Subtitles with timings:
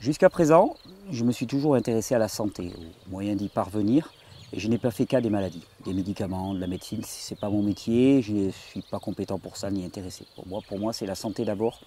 [0.00, 0.76] Jusqu'à présent,
[1.10, 2.72] je me suis toujours intéressé à la santé,
[3.06, 4.14] aux moyens d'y parvenir,
[4.50, 7.04] et je n'ai pas fait cas des maladies, des médicaments, de la médecine.
[7.04, 10.24] Ce n'est pas mon métier, je ne suis pas compétent pour ça ni intéressé.
[10.36, 11.80] Pour moi, pour moi c'est la santé d'abord.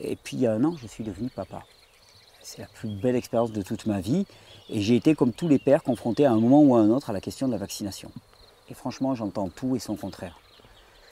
[0.00, 1.62] Et puis il y a un an, je suis devenu papa.
[2.42, 4.26] C'est la plus belle expérience de toute ma vie.
[4.68, 7.10] Et j'ai été, comme tous les pères, confronté à un moment ou à un autre
[7.10, 8.10] à la question de la vaccination.
[8.68, 10.40] Et franchement, j'entends tout et son contraire.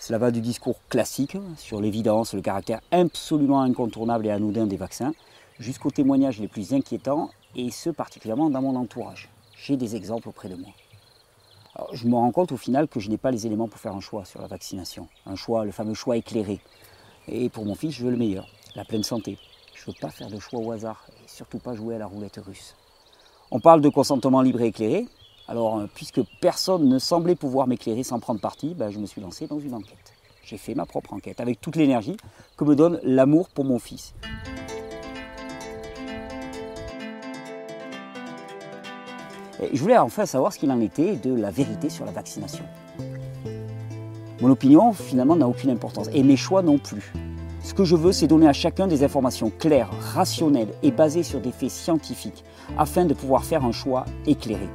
[0.01, 5.13] Cela va du discours classique sur l'évidence, le caractère absolument incontournable et anodin des vaccins,
[5.61, 9.29] jusqu'aux témoignages les plus inquiétants, et ce particulièrement dans mon entourage.
[9.57, 10.71] J'ai des exemples auprès de moi.
[11.93, 14.01] je me rends compte au final que je n'ai pas les éléments pour faire un
[14.01, 15.07] choix sur la vaccination.
[15.27, 16.61] Un choix, le fameux choix éclairé.
[17.29, 19.39] Et pour mon fils, je veux le meilleur, la pleine santé.
[19.75, 22.07] Je ne veux pas faire de choix au hasard, et surtout pas jouer à la
[22.07, 22.75] roulette russe.
[23.51, 25.07] On parle de consentement libre et éclairé.
[25.47, 29.21] Alors, euh, puisque personne ne semblait pouvoir m'éclairer sans prendre parti, ben, je me suis
[29.21, 30.15] lancé dans une enquête.
[30.45, 32.17] J'ai fait ma propre enquête avec toute l'énergie
[32.57, 34.15] que me donne l'amour pour mon fils.
[39.73, 42.65] Je voulais enfin savoir ce qu'il en était de la vérité sur la vaccination.
[44.41, 47.13] Mon opinion, finalement, n'a aucune importance, et mes choix non plus.
[47.63, 51.41] Ce que je veux, c'est donner à chacun des informations claires, rationnelles et basées sur
[51.41, 52.43] des faits scientifiques,
[52.79, 54.69] afin de pouvoir faire un choix éclairé.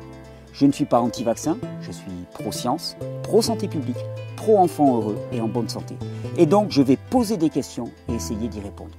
[0.53, 3.97] Je ne suis pas anti-vaccin, je suis pro-science, pro-santé publique,
[4.37, 5.97] pro-enfant heureux et en bonne santé.
[6.37, 8.91] Et donc, je vais poser des questions et essayer d'y répondre.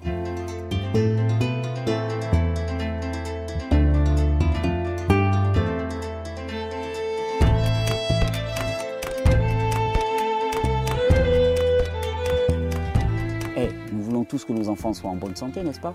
[14.44, 15.92] Que nos enfants soient en bonne santé, n'est-ce pas?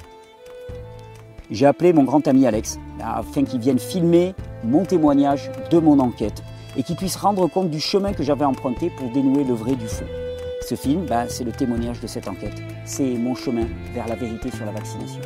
[1.50, 4.33] J'ai appelé mon grand ami Alex afin qu'il vienne filmer
[4.64, 6.42] mon témoignage de mon enquête
[6.78, 9.88] et qu'il puisse rendre compte du chemin que j'avais emprunté pour dénouer le vrai du
[9.88, 10.06] faux.
[10.67, 12.61] Ce film, ben, c'est le témoignage de cette enquête.
[12.86, 15.20] C'est mon chemin vers la vérité sur la vaccination.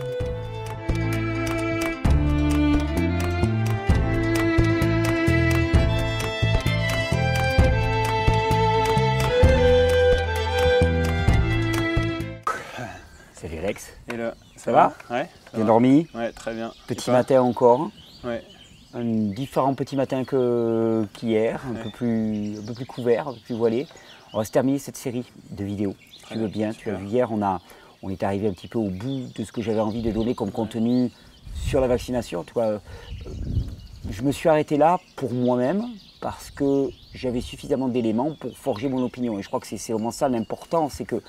[14.58, 15.30] Ça, va, Ouais.
[15.54, 16.72] Bien dormi Ouais, très bien.
[16.88, 17.90] Petit matin encore
[18.24, 18.44] Ouais.
[18.94, 23.56] Un différent petit matin qu'hier, un, peu plus, un peu plus couvert, un peu plus
[23.56, 23.88] voilé.
[24.34, 25.96] On va se terminer cette série de vidéos.
[26.18, 27.62] Si tu veux bien, tu as vu hier, on, a,
[28.04, 30.34] on est arrivé un petit peu au bout de ce que j'avais envie de donner
[30.34, 31.12] comme contenu
[31.56, 32.44] sur la vaccination.
[32.44, 32.80] Tu vois, euh,
[34.10, 35.84] je me suis arrêté là pour moi-même
[36.22, 39.38] parce que j'avais suffisamment d'éléments pour forger mon opinion.
[39.40, 41.22] Et je crois que c'est vraiment ça l'important, c'est que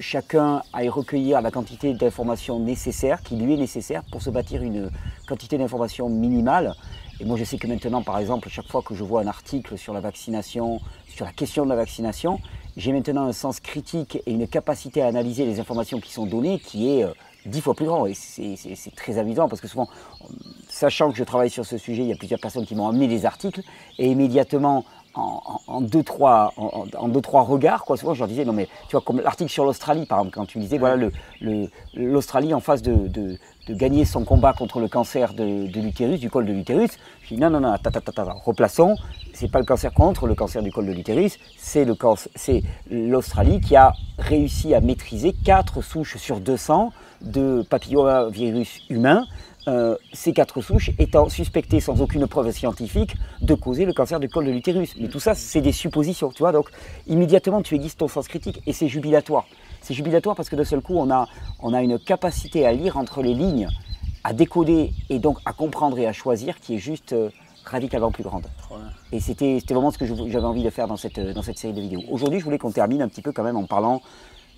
[0.00, 4.90] chacun aille recueillir la quantité d'informations nécessaires, qui lui est nécessaire pour se bâtir une
[5.28, 6.74] quantité d'informations minimale.
[7.20, 9.78] Et moi, je sais que maintenant, par exemple, chaque fois que je vois un article
[9.78, 12.40] sur la vaccination, sur la question de la vaccination,
[12.76, 16.58] j'ai maintenant un sens critique et une capacité à analyser les informations qui sont données
[16.58, 17.12] qui est euh,
[17.46, 18.06] dix fois plus grand.
[18.06, 19.88] Et c'est très amusant parce que souvent,
[20.68, 23.08] sachant que je travaille sur ce sujet, il y a plusieurs personnes qui m'ont amené
[23.08, 23.62] des articles
[23.98, 24.84] et immédiatement,
[25.16, 27.96] en, deux, trois, en, deux, trois regards, quoi.
[27.96, 30.46] Souvent, je leur disais, non, mais tu vois, comme l'article sur l'Australie, par exemple, quand
[30.46, 31.08] tu disais, voilà,
[31.94, 33.38] l'Australie en face de,
[33.68, 36.90] gagner son combat contre le cancer de, l'utérus, du col de l'utérus,
[37.22, 38.96] je dis, non, non, non, ta, ta, ta, replaçons,
[39.32, 41.84] c'est pas le cancer contre le cancer du col de l'utérus, c'est
[42.90, 49.26] l'Australie qui a réussi à maîtriser 4 souches sur 200 de papillomavirus humain
[49.68, 54.28] euh, ces quatre souches étant suspectées sans aucune preuve scientifique de causer le cancer du
[54.28, 54.94] col de l'utérus.
[54.98, 56.52] Mais tout ça, c'est des suppositions, tu vois.
[56.52, 56.70] Donc,
[57.06, 59.46] immédiatement, tu aiguises ton sens critique et c'est jubilatoire.
[59.80, 61.28] C'est jubilatoire parce que d'un seul coup, on a,
[61.60, 63.68] on a une capacité à lire entre les lignes,
[64.24, 67.30] à décoder et donc à comprendre et à choisir qui est juste euh,
[67.64, 68.46] radicalement plus grande.
[69.12, 71.80] Et c'était vraiment ce que j'avais envie de faire dans cette, dans cette série de
[71.80, 72.02] vidéos.
[72.10, 74.00] Aujourd'hui, je voulais qu'on termine un petit peu quand même en parlant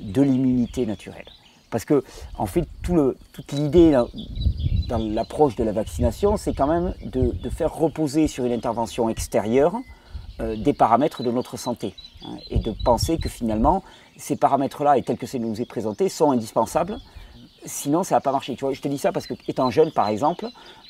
[0.01, 1.25] de l'immunité naturelle.
[1.71, 2.03] Parce que,
[2.37, 3.95] en fait, tout le, toute l'idée
[4.89, 9.75] dans l'approche de la vaccination, c'est quand même de, faire reposer sur une intervention extérieure
[10.41, 11.95] euh, des paramètres de notre santé.
[12.25, 13.85] Hein, et de penser que finalement,
[14.17, 16.97] ces paramètres-là, et tels que ça nous est présenté, sont indispensables.
[17.65, 18.55] Sinon, ça va pas marcher.
[18.55, 20.47] Tu vois, je te dis ça parce que, étant jeune, par exemple,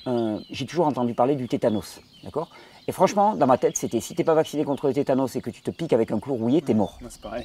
[0.07, 2.01] euh, j'ai toujours entendu parler du tétanos.
[2.23, 2.49] D'accord?
[2.89, 5.43] Et franchement, dans ma tête, c'était si tu n'es pas vacciné contre le tétanos et
[5.43, 6.99] que tu te piques avec un clou rouillé, es mort.
[7.11, 7.45] C'est pareil.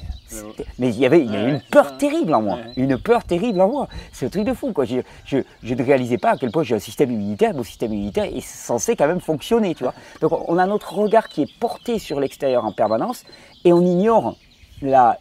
[0.78, 2.58] Mais il y avait, il une peur terrible en moi.
[2.78, 3.88] Une peur terrible en moi.
[4.10, 4.72] C'est un truc de fou.
[4.72, 4.86] Quoi.
[4.86, 7.52] Je, je, ne réalisais pas à quel point j'ai un système immunitaire.
[7.52, 9.74] Mon système immunitaire est censé quand même fonctionner.
[9.74, 9.92] Tu vois
[10.22, 13.24] Donc on a notre regard qui est porté sur l'extérieur en permanence
[13.66, 14.36] et on ignore
[14.82, 15.18] la,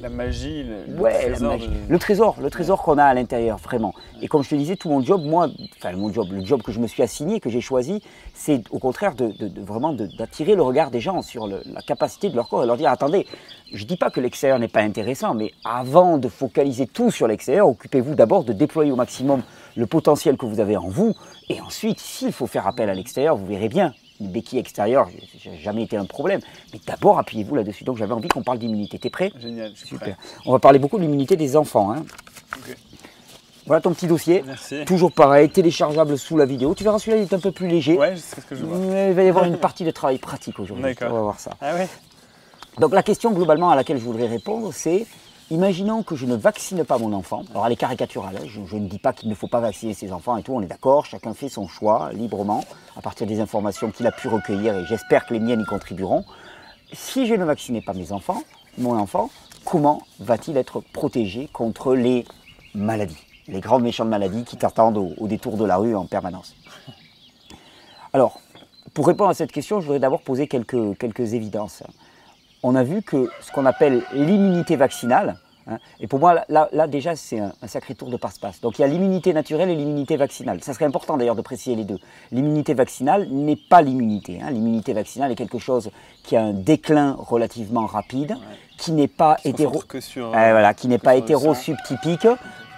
[0.00, 1.58] la, magie, le, ouais, trésor,
[1.88, 3.94] le trésor, le trésor qu'on a à l'intérieur, vraiment.
[4.20, 6.72] Et comme je te disais, tout mon job, moi, enfin mon job, le job que
[6.72, 8.02] je me suis assigné, que j'ai choisi,
[8.34, 9.32] c'est au contraire de,
[9.62, 12.90] vraiment d'attirer le regard des gens sur la capacité de leur corps et leur dire
[12.90, 13.26] attendez,
[13.72, 17.26] je ne dis pas que l'extérieur n'est pas intéressant, mais avant de focaliser tout sur
[17.26, 19.42] l'extérieur, occupez-vous d'abord de déployer au maximum
[19.76, 21.14] le potentiel que vous avez en vous,
[21.48, 25.56] et ensuite, s'il faut faire appel à l'extérieur, vous verrez bien, une béquille extérieure, n'a
[25.56, 26.40] jamais été un problème.
[26.72, 27.84] Mais d'abord, appuyez-vous là-dessus.
[27.84, 28.98] Donc j'avais envie qu'on parle d'immunité.
[28.98, 29.32] T'es prêt?
[29.40, 30.16] Génial, Super.
[30.46, 31.92] On va parler beaucoup de l'immunité des enfants.
[31.92, 32.04] Hein.
[33.66, 34.42] Voilà ton petit dossier.
[34.46, 34.84] Merci.
[34.84, 36.74] Toujours pareil, téléchargeable sous la vidéo.
[36.74, 37.96] Tu verras celui-là, il est un peu plus léger.
[37.96, 38.78] Ouais, c'est ce que je vois.
[39.08, 40.82] Il va y avoir une partie de travail pratique aujourd'hui.
[40.82, 41.08] D'accord.
[41.10, 41.52] On va voir ça.
[41.60, 41.88] Ah ouais?
[42.78, 45.06] Donc la question globalement à laquelle je voudrais répondre, c'est
[45.52, 47.42] Imaginons que je ne vaccine pas mon enfant.
[47.50, 48.46] Alors elle est caricaturale, hein.
[48.46, 50.66] je, ne dis pas qu'il ne faut pas vacciner ses enfants et tout, on est
[50.66, 52.62] d'accord, chacun fait son choix librement
[52.96, 56.24] à partir des informations qu'il a pu recueillir et j'espère que les miennes y contribueront.
[56.92, 58.44] Si je ne vaccinais pas mes enfants,
[58.78, 59.28] mon enfant,
[59.64, 62.26] comment va-t-il être protégé contre les
[62.72, 66.54] maladies, les grandes méchantes maladies qui t'attendent au, détour de la rue en permanence?
[68.12, 68.38] Alors,
[68.94, 71.82] pour répondre à cette question, je voudrais d'abord poser quelques, quelques évidences
[72.62, 75.36] on a vu que ce qu'on appelle l'immunité vaccinale,
[75.66, 78.60] hein, et pour moi, là, déjà, c'est un, sacré tour de passe-passe.
[78.60, 80.62] Donc il y a l'immunité naturelle et l'immunité vaccinale.
[80.62, 81.98] Ça serait important d'ailleurs de préciser les deux.
[82.32, 84.40] L'immunité vaccinale n'est pas l'immunité.
[84.42, 84.50] Hein.
[84.50, 85.90] L'immunité vaccinale est quelque chose
[86.24, 88.36] qui a un déclin relativement rapide,
[88.78, 92.28] qui n'est pas hétéro, sur, voilà, qui n'est pas hétéro-subtypique,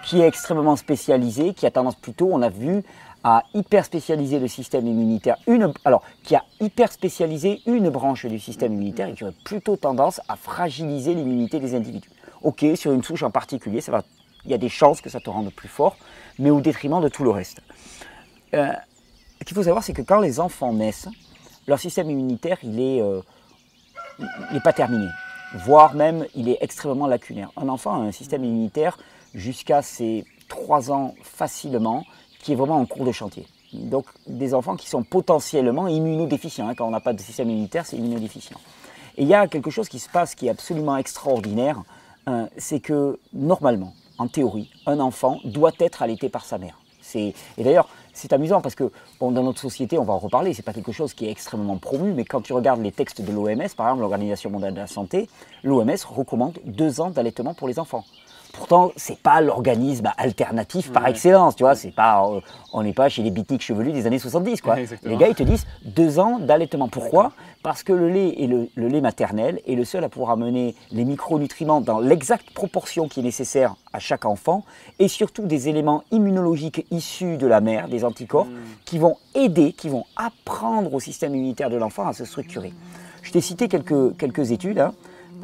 [0.04, 2.82] qui est extrêmement spécialisé, qui a tendance plutôt, on a vu,
[3.24, 8.38] a hyper spécialisé le système immunitaire, une, alors qui a hyper spécialisé une branche du
[8.38, 12.10] système immunitaire et qui aurait plutôt tendance à fragiliser l'immunité des individus.
[12.42, 13.80] Ok, sur une souche en particulier,
[14.44, 15.96] il y a des chances que ça te rende plus fort,
[16.38, 17.60] mais au détriment de tout le reste.
[18.54, 18.72] Euh,
[19.40, 21.08] ce qu'il faut savoir, c'est que quand les enfants naissent,
[21.68, 23.20] leur système immunitaire, il est, euh,
[24.52, 25.06] n'est pas terminé,
[25.54, 27.50] voire même il est extrêmement lacunaire.
[27.56, 28.98] Un enfant a un système immunitaire
[29.34, 32.04] jusqu'à ses 3 ans facilement,
[32.42, 33.46] qui est vraiment en cours de chantier.
[33.72, 36.68] Donc des enfants qui sont potentiellement immunodéficients.
[36.68, 36.74] Hein.
[36.74, 38.58] Quand on n'a pas de système immunitaire, c'est immunodéficient.
[39.16, 41.82] Et il y a quelque chose qui se passe qui est absolument extraordinaire,
[42.26, 46.78] hein, c'est que normalement, en théorie, un enfant doit être allaité par sa mère.
[47.14, 48.90] Et d'ailleurs, c'est amusant parce que
[49.20, 52.12] dans notre société, on va en reparler, c'est pas quelque chose qui est extrêmement promu,
[52.12, 55.28] mais quand tu regardes les textes de l'OMS, par exemple l'Organisation mondiale de la santé,
[55.62, 58.04] l'OMS recommande deux ans d'allaitement pour les enfants.
[58.52, 61.74] Pourtant, c'est pas l'organisme alternatif par excellence, tu vois.
[61.74, 62.40] C'est pas, euh,
[62.72, 64.76] on n'est pas chez les bitniks chevelus des années 70, quoi.
[64.76, 66.88] les gars, ils te disent deux ans d'allaitement.
[66.88, 67.32] Pourquoi?
[67.62, 71.04] Parce que le lait, et le, lait maternel est le seul à pouvoir amener les
[71.04, 74.64] micronutriments dans l'exacte proportion qui est nécessaire à chaque enfant,
[74.98, 78.58] et surtout des éléments immunologiques issus de la mère, des anticorps, mm.
[78.84, 82.72] qui vont aider, qui vont apprendre au système immunitaire de l'enfant à se structurer.
[83.22, 84.80] Je t'ai cité quelques, quelques études.
[84.80, 84.92] Hein.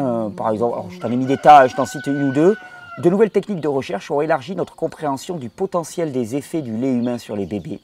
[0.00, 2.56] Euh, par exemple, je t'en ai mis des tas, je t'en cite une ou deux.
[2.98, 6.90] De nouvelles techniques de recherche ont élargi notre compréhension du potentiel des effets du lait
[6.90, 7.78] humain sur les bébés,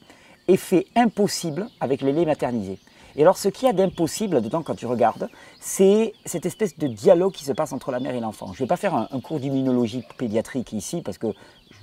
[0.49, 2.79] effets impossibles avec les laits maternisés.
[3.15, 5.29] Et alors ce qu'il y a d'impossible dedans quand tu regardes,
[5.61, 8.47] c'est cette espèce de dialogue qui se passe entre la mère et l'enfant.
[8.47, 11.27] Je ne vais pas faire un cours d'immunologie pédiatrique ici parce que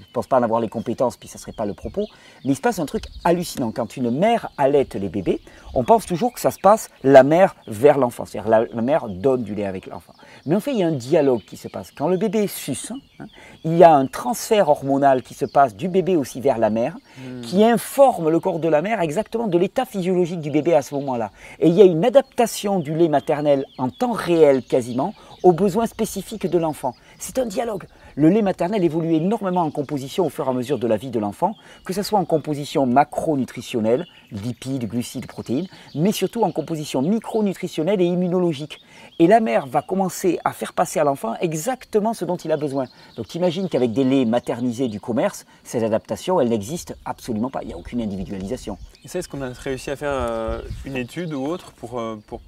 [0.03, 2.07] je ne pense pas en avoir les compétences, puis ça ne serait pas le propos,
[2.45, 3.73] mais il se passe un truc hallucinant.
[3.73, 5.41] Quand une mère allaite les bébés,
[5.75, 9.09] on pense toujours que ça se passe la mère vers l'enfant, c'est-à-dire la, la, mère
[9.09, 10.13] donne du lait avec l'enfant.
[10.45, 11.91] Mais en fait, il y a un dialogue qui se passe.
[11.97, 13.27] Quand le bébé suce, hein,
[13.65, 16.97] il y a un transfert hormonal qui se passe du bébé aussi vers la mère,
[17.19, 17.41] hmm.
[17.43, 20.95] qui informe le corps de la mère exactement de l'état physiologique du bébé à ce
[20.97, 21.31] moment-là.
[21.61, 25.87] Et il y a une adaptation du lait maternel en temps réel quasiment aux besoins
[25.87, 26.95] spécifiques de l'enfant.
[27.25, 27.85] C'est un dialogue
[28.15, 31.11] le lait maternel évolue énormément en composition au fur et à mesure de la vie
[31.11, 31.55] de l'enfant,
[31.85, 38.06] que ce soit en composition macronutritionnelle, lipides, glucides, protéines, mais surtout en composition micronutritionnelle et
[38.06, 38.81] immunologique.
[39.19, 42.56] Et la mère va commencer à faire passer à l'enfant exactement ce dont il a
[42.56, 42.87] besoin.
[43.17, 47.63] Donc tu imagines qu'avec des laits maternisés du commerce, ces adaptations, elles n'existent absolument pas.
[47.63, 48.79] Il n'y a aucune individualisation.
[49.06, 52.41] Ça, est-ce qu'on a réussi à faire euh, une étude ou autre pour, euh, pour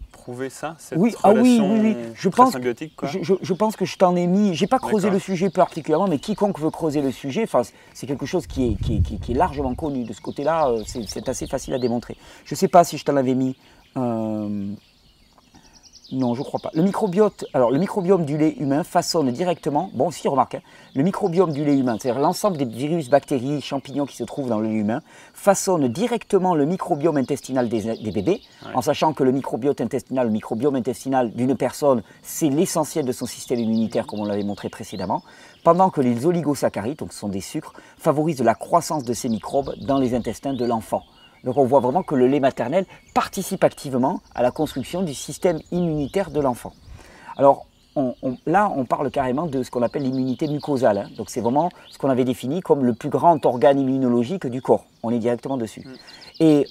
[0.49, 1.97] ça cette oui, ah oui, oui, oui.
[2.15, 4.55] Je pense, symbiotique Je, je, pense que je t'en ai mis.
[4.55, 7.47] J'ai pas creusé le sujet particulièrement, mais quiconque veut creuser le sujet,
[7.93, 10.05] c'est quelque chose qui est, qui, est, qui, est, largement connu.
[10.05, 12.17] De ce côté-là, euh, c'est assez facile à démontrer.
[12.45, 13.57] Je ne sais pas si je t'en avais mis.
[13.97, 14.75] Euh,
[16.15, 16.71] non, je ne crois pas.
[16.75, 20.63] Le microbiote, alors le microbiome du lait humain façonne directement, bon si remarque, hein,
[20.95, 24.61] le microbiome du lait humain, c'est-à-dire l'ensemble des virus, bactéries, champignons qui se trouvent dans
[24.61, 25.03] le lait humain,
[25.33, 28.41] façonne directement le microbiome intestinal des, bébés,
[28.75, 33.27] en sachant que le microbiote intestinal, le microbiome intestinal d'une personne, c'est l'essentiel de son
[33.27, 35.23] système immunitaire, comme on l'avait montré précédemment,
[35.65, 39.75] pendant que les oligosaccharides, donc ce sont des sucres, favorisent la croissance de ces microbes
[39.81, 41.03] dans les intestins de l'enfant.
[41.45, 45.61] Donc on voit vraiment que le lait maternel participe activement à la construction du système
[45.71, 46.73] immunitaire de l'enfant.
[47.37, 47.67] Alors
[48.47, 50.99] là, on parle carrément de ce qu'on appelle l'immunité mucosale.
[50.99, 51.09] Hein.
[51.17, 54.87] Donc c'est vraiment ce qu'on avait défini comme le plus grand organe immunologique du corps.
[55.03, 55.81] On est directement dessus.
[55.81, 55.95] Mm.
[56.41, 56.67] Et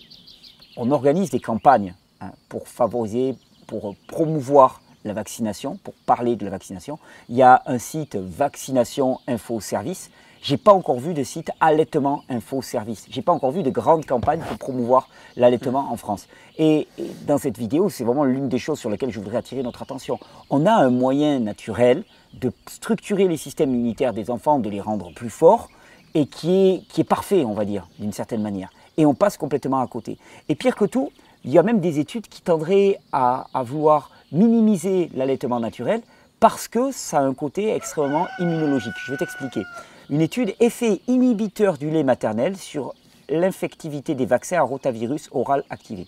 [0.76, 3.36] on organise des campagnes hein, pour favoriser,
[3.68, 7.00] pour promouvoir la vaccination, pour parler de la vaccination.
[7.30, 10.10] Il y a un site Vaccination Info Service
[10.44, 13.06] j'ai pas encore vu de site allaitement info service.
[13.10, 15.08] J'ai pas encore vu de grande campagne pour promouvoir
[15.38, 16.28] l'allaitement en France.
[16.58, 16.88] Et,
[17.26, 20.20] dans cette vidéo, c'est vraiment l'une des choses sur lesquelles je voudrais attirer notre attention.
[20.50, 25.14] On a un moyen naturel de structurer les systèmes immunitaires des enfants, de les rendre
[25.14, 25.70] plus forts,
[26.14, 28.70] et qui est, qui est parfait, on va dire, d'une certaine manière.
[28.98, 30.18] Et on passe complètement à côté.
[30.50, 31.12] Et pire que tout,
[31.46, 36.02] il y a même des études qui tendraient à, à vouloir minimiser l'allaitement naturel
[36.42, 38.94] parce que ça a un côté extrêmement immunologique.
[39.06, 39.64] Je vais t'expliquer
[40.10, 42.94] une étude effet inhibiteur du lait maternel sur
[43.30, 46.08] l'infectivité des vaccins à rotavirus oral activé.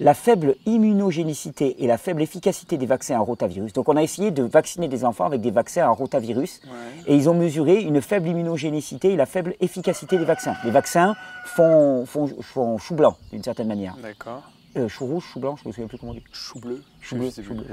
[0.00, 3.72] La faible immunogénicité et la faible efficacité des vaccins à rotavirus.
[3.72, 6.60] Donc on a essayé de vacciner des enfants avec des vaccins à rotavirus
[7.06, 10.54] et ils ont mesuré une faible immunogénicité et la faible efficacité des vaccins.
[10.64, 13.96] Les vaccins font, font, font chou blanc d'une certaine manière.
[14.00, 14.44] D'accord.
[14.76, 16.22] Euh, chou rouge, chou blanc, je ne me souviens plus comment on dit.
[16.32, 16.82] Chou bleu.
[17.00, 17.66] Chou bleu, chou bleu.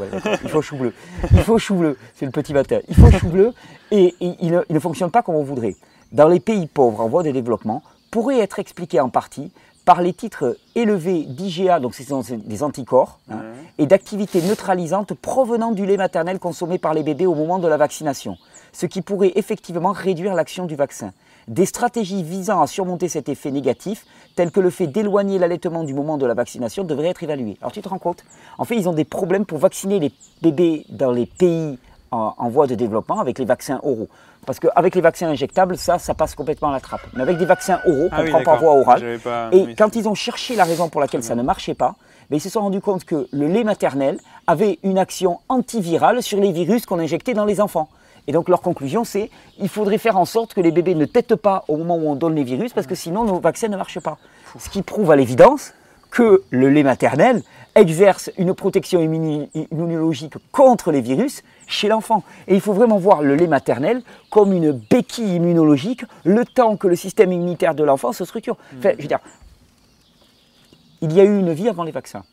[0.43, 0.93] il faut chou bleu.
[1.31, 2.79] Il faut chou bleu, c'est le petit matin.
[2.87, 3.53] Il faut chou bleu
[3.91, 5.75] et, il, ne, fonctionne pas comme on voudrait.
[6.11, 9.51] Dans les pays pauvres en voie de développement, pourrait être expliqué en partie
[9.83, 13.41] par les titres élevés d'IGA, donc ce sont des anticorps, hein,
[13.77, 17.77] et d'activités neutralisantes provenant du lait maternel consommé par les bébés au moment de la
[17.77, 18.37] vaccination,
[18.71, 21.13] ce qui pourrait effectivement réduire l'action du vaccin.
[21.47, 25.93] Des stratégies visant à surmonter cet effet négatif, telles que le fait d'éloigner l'allaitement du
[25.93, 27.57] moment de la vaccination, devraient être évaluées.
[27.61, 28.23] Alors tu te rends compte?
[28.57, 30.11] En fait, ils ont des problèmes pour vacciner les
[30.41, 31.77] bébés dans les pays
[32.11, 34.07] en, voie de développement avec les vaccins oraux.
[34.45, 37.01] Parce qu'avec les vaccins injectables, ça, ça passe complètement à la trappe.
[37.13, 39.19] Mais avec des vaccins oraux, ah on prend par voie orale.
[39.51, 41.95] Et quand ils ont cherché la raison pour laquelle ça ne marchait pas,
[42.29, 46.23] mais ben, ils se sont rendus compte que le lait maternel avait une action antivirale
[46.23, 47.87] sur les virus qu'on injectait dans les enfants.
[48.27, 49.29] Et donc leur conclusion, c'est
[49.59, 52.15] il faudrait faire en sorte que les bébés ne têtent pas au moment où on
[52.15, 54.17] donne les virus, parce que sinon nos vaccins ne marchent pas.
[54.57, 55.73] Ce qui prouve à l'évidence
[56.09, 57.43] que le lait maternel
[57.75, 62.23] exerce une protection immunologique contre les virus chez l'enfant.
[62.47, 66.87] Et il faut vraiment voir le lait maternel comme une béquille immunologique le temps que
[66.87, 68.55] le système immunitaire de l'enfant se structure.
[68.77, 69.19] Enfin, je veux dire,
[71.01, 72.23] il y a eu une vie avant les vaccins.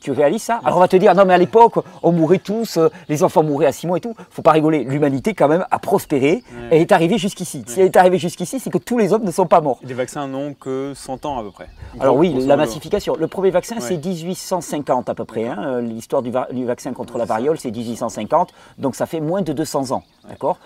[0.00, 2.76] Tu réalises ça Alors on va te dire, non mais à l'époque, on mourait tous,
[2.76, 4.14] euh, les enfants mouraient à 6 mois et tout.
[4.30, 7.64] Faut pas rigoler, l'humanité quand même a prospéré et est arrivée jusqu'ici.
[7.66, 9.78] Si elle est arrivée jusqu'ici, c'est que tous les hommes ne sont pas morts.
[9.82, 11.68] Les vaccins n'ont que 100 ans à peu près.
[12.00, 13.16] Alors oui, la massification.
[13.16, 15.46] Le premier vaccin, c'est 1850 à peu près.
[15.46, 15.80] Hein.
[15.80, 16.30] L'histoire du,
[16.64, 18.52] vaccin contre la variole, c'est 1850.
[18.78, 20.02] Donc ça fait moins de 200 ans.
[20.28, 20.58] D'accord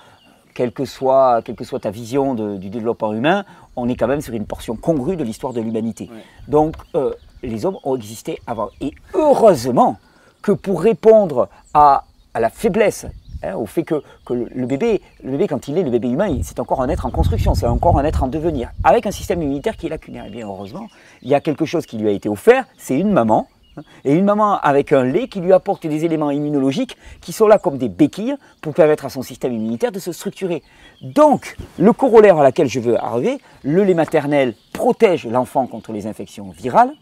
[0.55, 3.45] quelle que, soit, quelle que soit ta vision du développement humain,
[3.77, 6.11] on est quand même sur une portion congrue de l'histoire de l'humanité.
[6.49, 8.71] Donc, euh, les hommes ont existé avant.
[8.81, 9.99] Et heureusement
[10.43, 13.07] que pour répondre à, la faiblesse,
[13.43, 16.61] hein, au fait que, le, bébé, le bébé, quand il est le bébé humain, c'est
[16.61, 19.77] encore un être en construction, c'est encore un être en devenir, avec un système immunitaire
[19.77, 20.27] qui est lacunaire.
[20.27, 20.89] Et bien heureusement,
[21.23, 24.15] il y a quelque chose qui lui a été offert, c'est une maman, hein, et
[24.15, 27.79] une maman avec un lait qui lui apporte des éléments immunologiques qui sont là comme
[27.79, 30.63] des béquilles pour permettre à son système immunitaire de se structurer.
[31.03, 36.07] Donc, le corollaire à laquelle je veux arriver, le lait maternel protège l'enfant contre les
[36.07, 36.93] infections virales,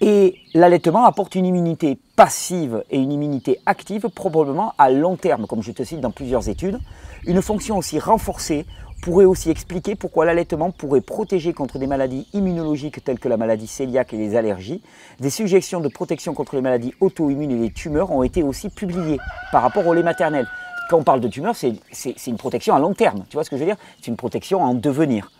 [0.00, 5.62] et l'allaitement apporte une immunité passive et une immunité active, probablement à long terme, comme
[5.62, 6.78] je te cite dans plusieurs études.
[7.26, 8.64] Une fonction aussi renforcée
[9.02, 13.68] pourrait aussi expliquer pourquoi l'allaitement pourrait protéger contre des maladies immunologiques telles que la maladie
[13.68, 14.82] cœliaque et les allergies.
[15.20, 19.18] Des suggestions de protection contre les maladies auto-immunes et les tumeurs ont été aussi publiées
[19.52, 20.48] par rapport au lait maternel.
[20.90, 23.24] Quand on parle de tumeurs, c'est une protection à long terme.
[23.28, 23.76] Tu vois ce que je veux dire?
[24.00, 25.30] C'est une protection en devenir.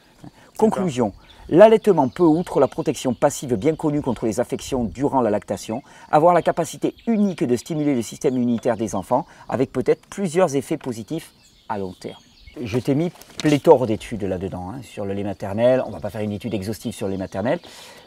[0.57, 1.13] Conclusion.
[1.51, 6.35] L'allaitement peut, outre la protection passive bien connue contre les affections durant la lactation, avoir
[6.35, 11.33] la capacité unique de stimuler le système immunitaire des enfants, avec peut-être plusieurs effets positifs
[11.71, 12.21] à long terme.
[12.63, 15.83] Je t'ai mis pléthore d'études là-dedans, hein, sur le lait maternel.
[15.87, 17.61] On ne va pas faire une étude exhaustive sur le lait maternel,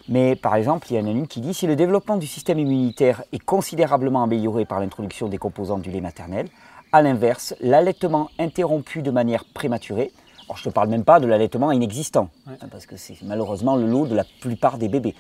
[0.08, 2.60] mais par exemple, il y en a une qui dit si le développement du système
[2.60, 6.48] immunitaire est considérablement amélioré par l'introduction des composants du lait maternel,
[6.92, 10.12] à l'inverse, l'allaitement interrompu de manière prématurée,
[10.56, 13.86] je ne te parle même pas de l'allaitement inexistant, hein, parce que c'est malheureusement le
[13.86, 15.16] lot de la plupart des bébés.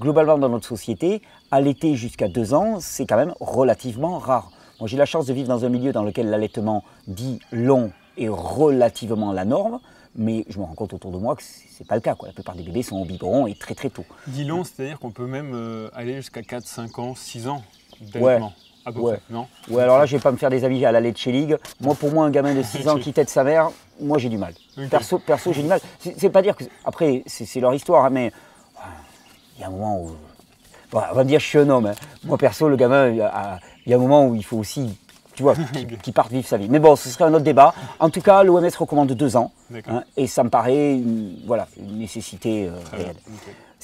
[0.00, 4.50] globalement, dans notre société, allaiter jusqu'à deux ans, c'est quand même relativement rare.
[4.80, 8.28] Moi, j'ai la chance de vivre dans un milieu dans lequel l'allaitement dit long est
[8.28, 9.80] relativement la norme,
[10.16, 11.48] mais je me rends compte autour de moi que ce
[11.80, 12.16] n'est pas le cas.
[12.26, 14.04] La plupart des bébés sont au biberon et très très tôt.
[14.26, 17.62] Dit long, c'est-à-dire qu'on peut même euh, aller jusqu'à 4, 5 ans, 6 ans
[18.00, 18.71] d'allaitement ouais.
[19.30, 21.56] Non Ouais, alors là, je vais pas me faire des avis à la Leche League.
[21.80, 23.70] Moi, pour moi, un gamin de 6 ans qui tête sa mère,
[24.00, 24.54] moi, j'ai du mal.
[24.90, 25.80] Perso, perso j'ai du mal.
[25.98, 26.64] C'est pas dire que.
[26.84, 28.32] Après, c'est leur histoire, hein, mais.
[29.56, 30.16] Il y a un moment où.
[30.92, 31.86] on va me dire, je suis un homme.
[31.86, 31.94] hein.
[32.24, 34.56] Moi, perso, le gamin, il y a, il y a un moment où il faut
[34.56, 34.98] aussi,
[35.34, 36.68] tu vois, qu'il qu'il parte vivre sa vie.
[36.68, 37.74] Mais bon, ce serait un autre débat.
[38.00, 39.52] En tout cas, l'OMS recommande deux ans.
[39.88, 43.16] Hein, et ça me paraît une, voilà, une nécessité euh, réelle.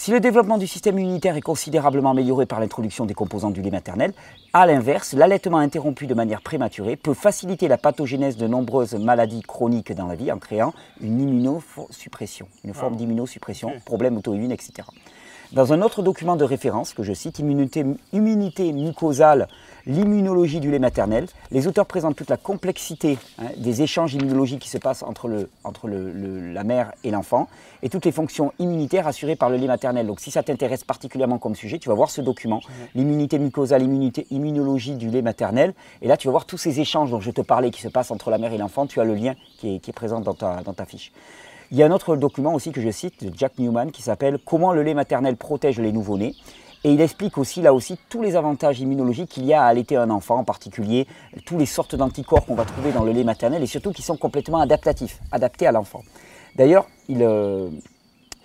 [0.00, 3.72] Si le développement du système immunitaire est considérablement amélioré par l'introduction des composants du lait
[3.72, 4.12] maternel,
[4.52, 9.92] à l'inverse, l'allaitement interrompu de manière prématurée peut faciliter la pathogénèse de nombreuses maladies chroniques
[9.92, 12.98] dans la vie en créant une immunosuppression, une forme Ah.
[12.98, 13.84] d'immunosuppression, Ok.
[13.84, 14.86] problèmes auto-immunes, etc.
[15.52, 19.48] Dans un autre document de référence que je cite, Immunité, immunité mucosale,
[19.86, 24.68] l'immunologie du lait maternel, les auteurs présentent toute la complexité hein, des échanges immunologiques qui
[24.68, 27.48] se passent entre, le, entre le- le- la mère et l'enfant
[27.82, 30.06] et toutes les fonctions immunitaires assurées par le lait maternel.
[30.06, 32.60] Donc si ça t'intéresse particulièrement comme sujet, tu vas voir ce document,
[32.94, 37.10] l'immunité mucosale, l'immunité immunologie du lait maternel, et là tu vas voir tous ces échanges
[37.10, 39.14] dont je te parlais qui se passent entre la mère et l'enfant, tu as le
[39.14, 41.10] lien qui est, qui est présent dans ta, dans ta fiche.
[41.70, 44.38] Il y a un autre document aussi que je cite de Jack Newman qui s'appelle
[44.44, 46.34] Comment le lait maternel protège les nouveau-nés.
[46.84, 49.96] Et il explique aussi là aussi tous les avantages immunologiques qu'il y a à allaiter
[49.96, 51.06] un enfant, en particulier
[51.44, 54.16] toutes les sortes d'anticorps qu'on va trouver dans le lait maternel et surtout qui sont
[54.16, 56.02] complètement adaptatifs, adaptés à l'enfant.
[56.56, 57.68] D'ailleurs, il, euh,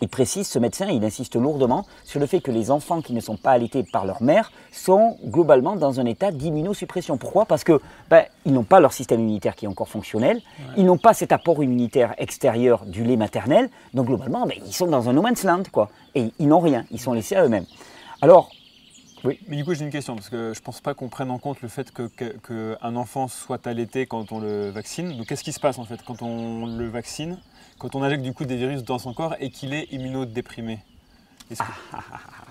[0.03, 3.21] il précise, ce médecin, il insiste lourdement sur le fait que les enfants qui ne
[3.21, 7.17] sont pas allaités par leur mère sont globalement dans un état d'immunosuppression.
[7.17, 7.45] Pourquoi?
[7.45, 7.79] Parce que
[8.09, 10.41] ben, ils n'ont pas leur système immunitaire qui est encore fonctionnel,
[10.77, 14.87] ils n'ont pas cet apport immunitaire extérieur du lait maternel, donc globalement, ben, ils sont
[14.87, 15.89] dans un no man's land, quoi.
[16.15, 17.65] Et ils n'ont rien, ils sont laissés à eux-mêmes.
[18.21, 18.49] Alors,
[19.23, 21.61] Mais du coup, j'ai une question, parce que je pense pas qu'on prenne en compte
[21.61, 25.15] le fait qu'un que, enfant soit allaité quand on le vaccine.
[25.15, 27.37] Donc, qu'est-ce qui se passe en fait quand on le vaccine,
[27.83, 30.79] quand on injecte du coup des virus dans son corps et qu'il est immunodéprimé
[31.51, 31.65] Est-ce que-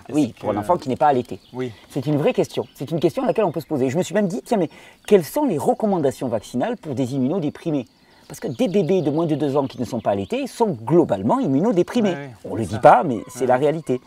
[0.09, 1.41] est-ce oui, pour un que- enfant qui n'est pas allaité.
[1.55, 2.67] Oui, C'est une vraie question.
[2.75, 3.89] C'est une question à laquelle on peut se poser.
[3.89, 4.69] Je me suis même dit, tiens, mais
[5.07, 7.87] quelles sont les recommandations vaccinales pour des immunodéprimés?
[8.29, 10.69] Parce que des bébés de moins de 2 ans qui ne sont pas allaités sont
[10.85, 12.13] globalement immunodéprimés.
[12.13, 13.47] Ouais, on ne le dit pas, mais c'est Ouais.
[13.47, 14.01] la réalité.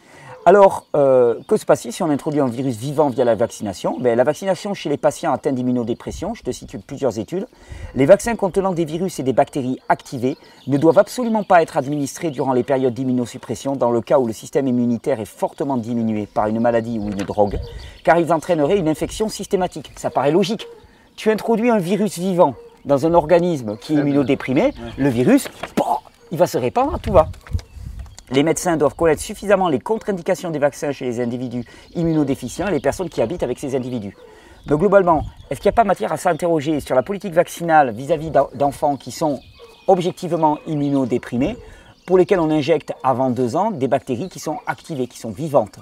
[0.48, 3.98] Alors, euh, que se passe-t-il si on introduit un virus vivant via la vaccination?
[4.00, 7.48] Ben, La vaccination chez les patients atteints d'immunodépression, je te cite plusieurs études,
[7.96, 10.38] les vaccins contenant des virus et des bactéries activés
[10.68, 14.34] ne doivent absolument pas être administrés durant les périodes d'immunosuppression dans le cas où le
[14.34, 17.58] système immunitaire est fortement diminué par une maladie ou une drogue,
[18.04, 19.94] car ils entraîneraient une infection systématique.
[19.96, 20.68] Ça paraît logique.
[21.16, 22.54] Tu introduis un virus vivant
[22.86, 27.30] dans un organisme qui est immunodéprimé, le virus, poh, il va se répandre, tout va.
[28.32, 32.80] Les médecins doivent connaître suffisamment les contre-indications des vaccins chez les individus immunodéficients et les
[32.80, 34.18] personnes qui habitent avec ces individus.
[34.66, 38.32] Donc globalement, est-ce qu'il n'y a pas matière à s'interroger sur la politique vaccinale vis-à-vis
[38.32, 39.40] d'en- d'enfants qui sont
[39.88, 41.56] objectivement immunodéprimés,
[42.08, 45.78] pour lesquels on injecte avant deux ans des bactéries qui sont activées, qui sont vivantes?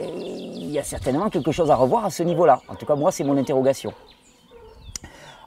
[0.00, 2.60] Il y a certainement quelque chose à revoir à ce niveau-là.
[2.68, 3.92] En tout cas, moi, c'est mon interrogation.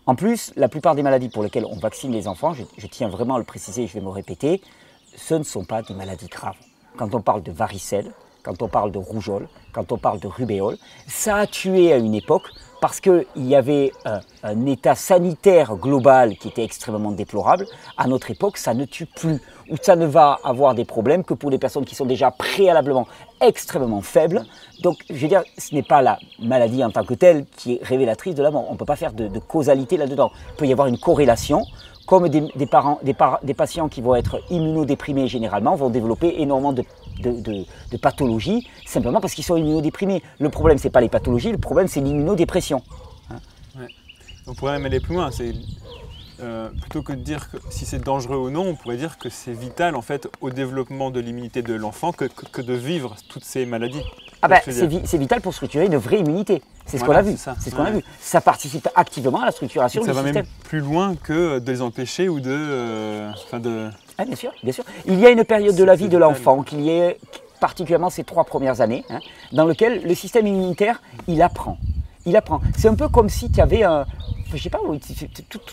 [0.06, 3.36] En plus, la plupart des maladies pour lesquelles on vaccine les enfants, je tiens vraiment
[3.36, 4.62] à le préciser, je vais me répéter,
[5.15, 6.57] ce ne sont pas des maladies graves.
[6.97, 8.11] Quand on parle de varicelle,
[8.43, 12.15] quand on parle de rougeole, quand on parle de rubéole, ça a tué à une
[12.15, 12.49] époque
[12.81, 17.65] parce qu'il y avait un, un état sanitaire global qui était extrêmement déplorable.
[17.97, 21.33] À notre époque, ça ne tue plus, ou ça ne va avoir des problèmes que
[21.33, 23.05] pour des personnes qui sont déjà préalablement
[23.41, 24.45] extrêmement faibles.
[24.81, 27.83] Donc, je veux dire, ce n'est pas la maladie en tant que telle qui est
[27.83, 28.65] révélatrice de la mort.
[28.69, 30.31] On ne peut pas faire de, de causalité là-dedans.
[30.51, 31.65] Il peut y avoir une corrélation,
[32.09, 36.83] comme des, patients qui vont être immunodéprimés généralement vont développer énormément de,
[38.01, 40.23] pathologies, simplement parce qu'ils sont immunodéprimés.
[40.39, 42.81] Le problème, ce n'est pas les pathologies, le problème, c'est l'immunodépression.
[44.47, 45.29] on pourrait même aller plus loin.
[46.41, 49.30] Euh, plutôt que de dire que si c'est dangereux ou non, on pourrait dire que
[49.30, 53.15] c'est vital en fait au développement de l'immunité de l'enfant que, que- que de vivre
[53.30, 54.02] toutes ces maladies.
[54.41, 56.62] Ah ben, je c'est vi- vital pour structurer une vraie immunité.
[56.86, 57.38] C'est ce Voilà, qu'on a vu.
[57.38, 57.56] c'est ça.
[57.63, 58.04] Ce qu'on a vu.
[58.19, 60.43] Ça participe activement à la structuration ça du va système.
[60.45, 63.89] même plus loin que de les empêcher ou de, euh, enfin de.
[64.17, 64.84] Ah, bien sûr, bien sûr.
[65.06, 67.17] Il y a une période de la vie de l'enfant, qu'il y ait
[67.60, 69.19] particulièrement ces trois premières années, hein,
[69.52, 71.78] dans lequel le système immunitaire, il apprend.
[72.25, 72.62] Il apprend.
[72.78, 74.06] C'est un peu comme si tu avais un,
[74.57, 74.79] je sais pas,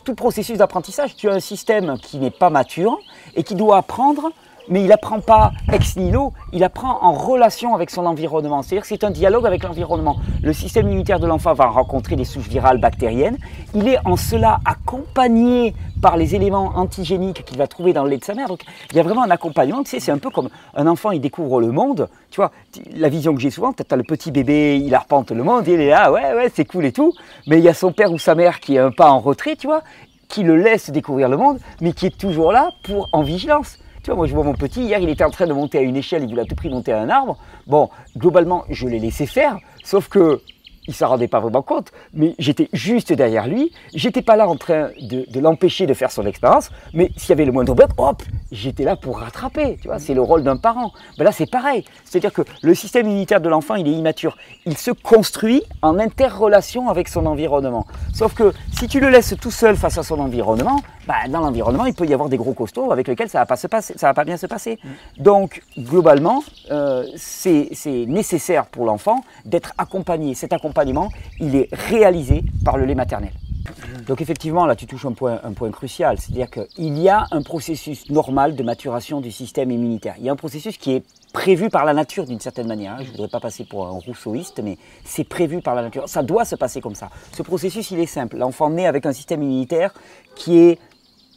[0.05, 2.99] tout processus d'apprentissage, tu as un système qui n'est pas mature
[3.35, 4.31] et qui doit apprendre,
[4.69, 8.63] mais il apprend pas ex nihilo, il apprend en relation avec son environnement.
[8.63, 10.17] C'est-à-dire que c'est un dialogue avec l'environnement.
[10.43, 13.39] Le système immunitaire de l'enfant va rencontrer des souches virales bactériennes.
[13.75, 18.19] Il est en cela accompagné par les éléments antigéniques qu'il va trouver dans le lait
[18.19, 18.49] de sa mère.
[18.49, 19.83] Donc il y a vraiment un accompagnement.
[19.83, 22.09] Tu sais, c'est un peu comme un enfant, il découvre le monde.
[22.31, 22.51] Tu vois,
[22.95, 25.89] la vision que j'ai souvent, tu le petit bébé, il arpente le monde, il est
[25.89, 27.13] là, ouais, ouais, c'est cool et tout.
[27.47, 29.57] Mais il y a son père ou sa mère qui est un pas en retrait,
[29.57, 29.83] tu vois,
[30.29, 33.79] qui le laisse découvrir le monde, mais qui est toujours là pour en vigilance.
[34.03, 35.81] Tu vois, moi je vois mon petit, hier il était en train de monter à
[35.81, 37.39] une échelle, il voulait à tout prix monter à un arbre.
[37.67, 40.41] Bon, globalement, je l'ai laissé faire, sauf que
[40.89, 43.73] il s'en rendait pas vraiment compte, mais j'étais juste derrière lui.
[43.95, 47.45] J'étais pas là en train de, l'empêcher de faire son expérience, mais s'il y avait
[47.45, 48.23] le moindre bug, hop,
[48.53, 49.79] j'étais là pour rattraper.
[49.81, 50.93] Tu vois, c'est le rôle d'un parent.
[51.19, 51.85] Là, c'est pareil.
[52.05, 54.37] C'est-à-dire que le système immunitaire de l'enfant, il est immature.
[54.65, 57.87] Il se construit en interrelation avec son environnement.
[58.15, 61.87] Sauf que si tu le laisses tout seul face à son environnement, ben, dans l'environnement,
[61.87, 64.09] il peut y avoir des gros costauds avec lesquels ça va pas se passer, ça
[64.09, 64.79] va pas bien se passer.
[64.83, 65.23] Mm.
[65.23, 67.71] Donc, globalement, euh, c'est
[68.07, 70.35] nécessaire pour l'enfant d'être accompagné.
[70.35, 71.11] Cet accompagnement,
[71.41, 73.33] il est réalisé par le lait maternel.
[74.07, 77.43] Donc effectivement, là tu touches un point, un point crucial, c'est-à-dire qu'il y a un
[77.43, 80.15] processus normal de maturation du système immunitaire.
[80.19, 81.03] Il y a un processus qui est
[81.37, 82.95] prévu par la nature d'une certaine manière.
[82.95, 83.01] Hein.
[83.01, 86.09] Je ne voudrais pas passer pour un rousseauiste, mais c'est prévu par la nature.
[86.09, 87.11] Ça doit se passer comme ça.
[87.33, 88.39] Ce processus, il est simple.
[88.39, 89.93] L'enfant naît avec un système immunitaire
[90.35, 90.79] qui est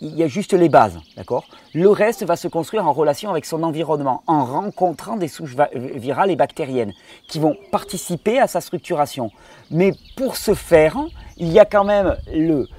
[0.02, 1.44] il y a juste les bases, d'accord?
[1.74, 6.32] Le reste va se construire en relation avec son environnement, en rencontrant des souches virales
[6.32, 6.94] et bactériennes
[7.28, 9.30] qui vont participer à sa structuration.
[9.70, 10.96] Mais pour ce faire,
[11.40, 12.18] il y a quand même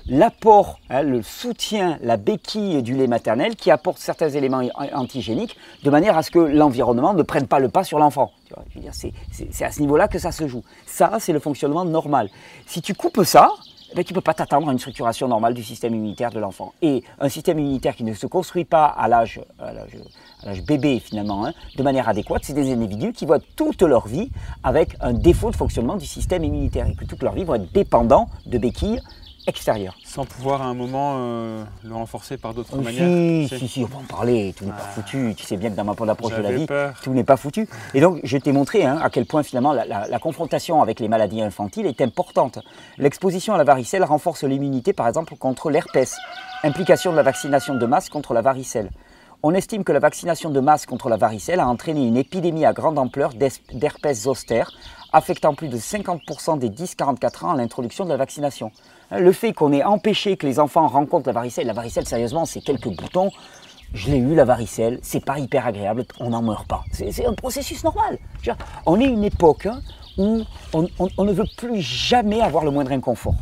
[0.07, 5.91] l'apport, hein, le soutien, la béquille du lait maternel qui apporte certains éléments antigéniques de
[5.91, 8.33] manière à ce que l'environnement ne prenne pas le pas sur l'enfant.
[8.93, 10.63] C'est à ce niveau-là que ça se joue.
[10.87, 12.29] Ça, c'est le fonctionnement normal.
[12.67, 13.51] Si tu coupes ça,
[13.95, 16.73] ben, tu ne peux pas t'attendre à une structuration normale du système immunitaire de l'enfant.
[16.83, 19.41] Et un système immunitaire qui ne se construit pas à l'âge
[20.67, 24.31] bébé finalement, hein, de manière adéquate, c'est des individus qui voient toute leur vie
[24.63, 27.73] avec un défaut de fonctionnement du système immunitaire et que toute leur vie vont être
[27.73, 29.01] dépendants de béquilles
[30.05, 33.87] Sans pouvoir à un moment euh, le renforcer par d'autres manières Si, si, si, on
[33.87, 34.93] va en parler, tout n'est pas ah.
[34.95, 35.35] foutu.
[35.37, 36.67] Tu sais bien que dans ma approche de la vie,
[37.03, 37.69] tout n'est pas foutu.
[37.95, 41.43] Et donc, je t'ai montré hein, à quel point finalement la, confrontation avec les maladies
[41.43, 42.59] infantiles est importante.
[42.99, 46.17] L'exposition à la varicelle renforce l'immunité, par exemple, contre l'herpès.
[46.63, 48.91] Implication de la vaccination de masse contre la varicelle.
[49.43, 52.75] On estime que la vaccination de masse contre la varicelle a entraîné une épidémie à
[52.75, 54.65] grande ampleur d'herpès zoster,
[55.13, 58.73] affectant plus de 50% des 10-44 ans à l'introduction de la vaccination.
[59.11, 62.61] Le fait qu'on ait empêché que les enfants rencontrent la varicelle, la varicelle sérieusement c'est
[62.61, 63.31] quelques boutons,
[63.93, 66.85] je l'ai eu la varicelle, c'est pas hyper agréable, on n'en meurt pas.
[66.93, 68.19] C'est un processus normal.
[68.87, 69.81] On est une époque hein,
[70.17, 70.43] où
[70.73, 73.35] on, ne veut plus jamais avoir le moindre inconfort.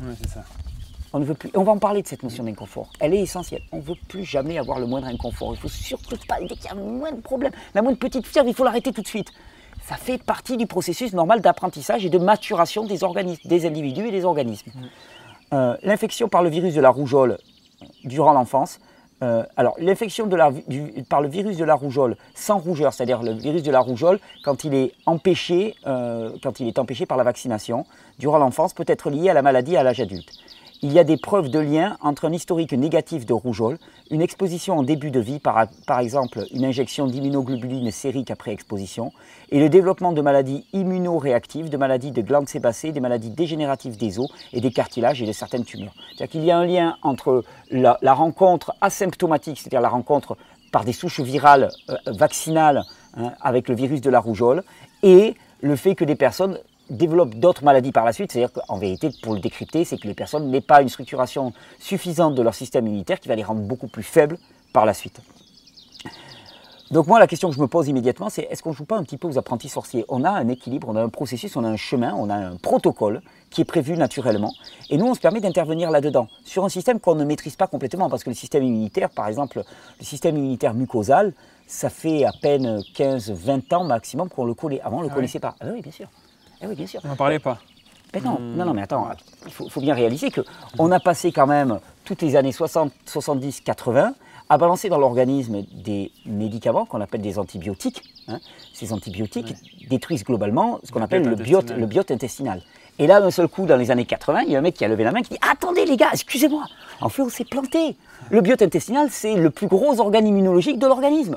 [1.12, 1.50] On ne veut plus.
[1.54, 2.90] On va en parler de cette notion d'inconfort.
[3.00, 3.62] Elle est essentielle.
[3.72, 5.54] On ne veut plus jamais avoir le moindre inconfort.
[5.54, 8.48] Il faut surtout pas, dès qu'il y a le moindre problème, la moindre petite fièvre,
[8.48, 9.33] il faut l'arrêter tout de suite.
[9.88, 14.11] Ça fait partie du processus normal d'apprentissage et de maturation des organismes, des individus et
[14.11, 14.70] des organismes.
[15.55, 17.38] Euh, l'infection par le virus de la rougeole
[18.05, 18.81] durant l'enfance.
[19.22, 20.29] Euh, alors, l'infection
[21.09, 24.64] par le virus de la rougeole sans rougeur, c'est-à-dire le virus de la rougeole, quand
[24.64, 27.87] il est empêché, euh, quand il est empêché par la vaccination
[28.18, 30.35] durant l'enfance, peut être lié à la maladie à l'âge adulte
[30.82, 33.78] il y a des preuves de lien entre un historique négatif de rougeole,
[34.10, 35.66] une exposition en début de vie, par,
[35.98, 39.12] exemple une injection d'immunoglobuline sérique après exposition,
[39.50, 44.18] et le développement de maladies immunoréactives, de maladies de glandes sébacées, des maladies dégénératives des
[44.18, 45.94] os et des cartilages et de certaines tumeurs.
[46.14, 50.36] C'est-à-dire qu'il y a un lien entre la, rencontre asymptomatique, c'est-à-dire la rencontre
[50.70, 52.84] par des souches virales euh, vaccinales
[53.16, 54.62] hein, avec le virus de la rougeole,
[55.02, 56.58] et le fait que des personnes
[56.90, 58.33] développent d'autres maladies par la suite.
[58.33, 62.35] C'est-à-dire qu'en vérité, pour le décrypter, c'est que les personnes n'aient pas une structuration suffisante
[62.35, 64.38] de leur système immunitaire qui va les rendre beaucoup plus faibles
[64.72, 65.20] par la suite.
[66.90, 68.96] Donc moi, la question que je me pose immédiatement, c'est est-ce qu'on ne joue pas
[68.96, 70.07] un petit peu aux apprentis sorciers?
[70.09, 72.57] On a un équilibre, on a un processus, on a un chemin, on a un
[72.57, 73.20] protocole
[73.51, 74.53] qui est prévu naturellement.
[74.88, 78.09] Et nous, on se permet d'intervenir là-dedans, sur un système qu'on ne maîtrise pas complètement,
[78.09, 79.62] parce que le système immunitaire, par exemple,
[79.98, 81.35] le système immunitaire mucosal,
[81.66, 84.81] ça fait à peine 15-20 ans maximum qu'on le connaît.
[84.81, 85.57] Avant, on ne le ah connaissait pas.
[85.61, 86.09] Ah oui, bien sûr.
[86.61, 87.01] Eh oui, bien sûr.
[87.05, 87.59] On n'en parlait pas.
[88.14, 89.09] Mais non, non, non, mais attends,
[89.44, 94.14] il faut, bien réaliser qu'on a passé quand même toutes les années 60, 70, 80
[94.49, 98.03] à balancer dans l'organisme des médicaments qu'on appelle des antibiotiques.
[98.29, 98.40] Hein.
[98.73, 99.55] Ces antibiotiques
[99.90, 102.62] détruisent globalement ce qu'on appelle le biote, le biote intestinal.
[102.99, 104.85] Et là, d'un seul coup, dans les années 80, il y a un mec qui
[104.87, 106.64] a levé la main qui dit Attendez, les gars, excusez-moi,
[107.03, 107.94] en fait, on s'est planté.
[108.31, 111.37] Le biote intestinal, c'est le plus gros organe immunologique de l'organisme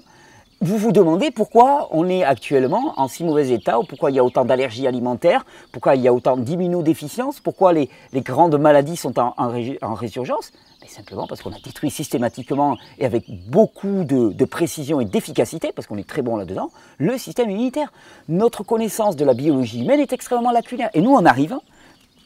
[0.61, 4.19] vous vous demandez pourquoi on est actuellement en si mauvais état, ou pourquoi il y
[4.19, 9.19] a autant d'allergies alimentaires, pourquoi il y a autant d'immunodéficience, pourquoi les, grandes maladies sont
[9.19, 10.51] en, résurgence?
[10.81, 15.87] Mais Simplement parce qu'on a détruit systématiquement et avec beaucoup de, précision et d'efficacité, parce
[15.87, 16.69] qu'on est très bon là-dedans,
[16.99, 17.91] le système immunitaire.
[18.29, 20.91] Notre connaissance de la biologie humaine est extrêmement lacunaire.
[20.93, 21.57] Et nous, on arrive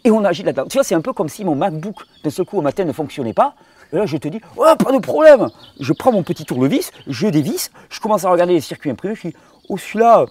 [0.04, 0.66] et on agit là-dedans.
[0.70, 2.92] Tu vois, c'est un peu comme si mon MacBook, d'un seul coup, au matin, ne
[2.92, 3.56] fonctionnait pas.
[3.96, 5.48] Et là, je te dis, oh, pas de problème.
[5.80, 9.30] Je prends mon petit tournevis, je dévisse, je commence à regarder les circuits imprimés, je
[9.30, 9.36] dis,
[9.70, 10.26] oh, celui-là,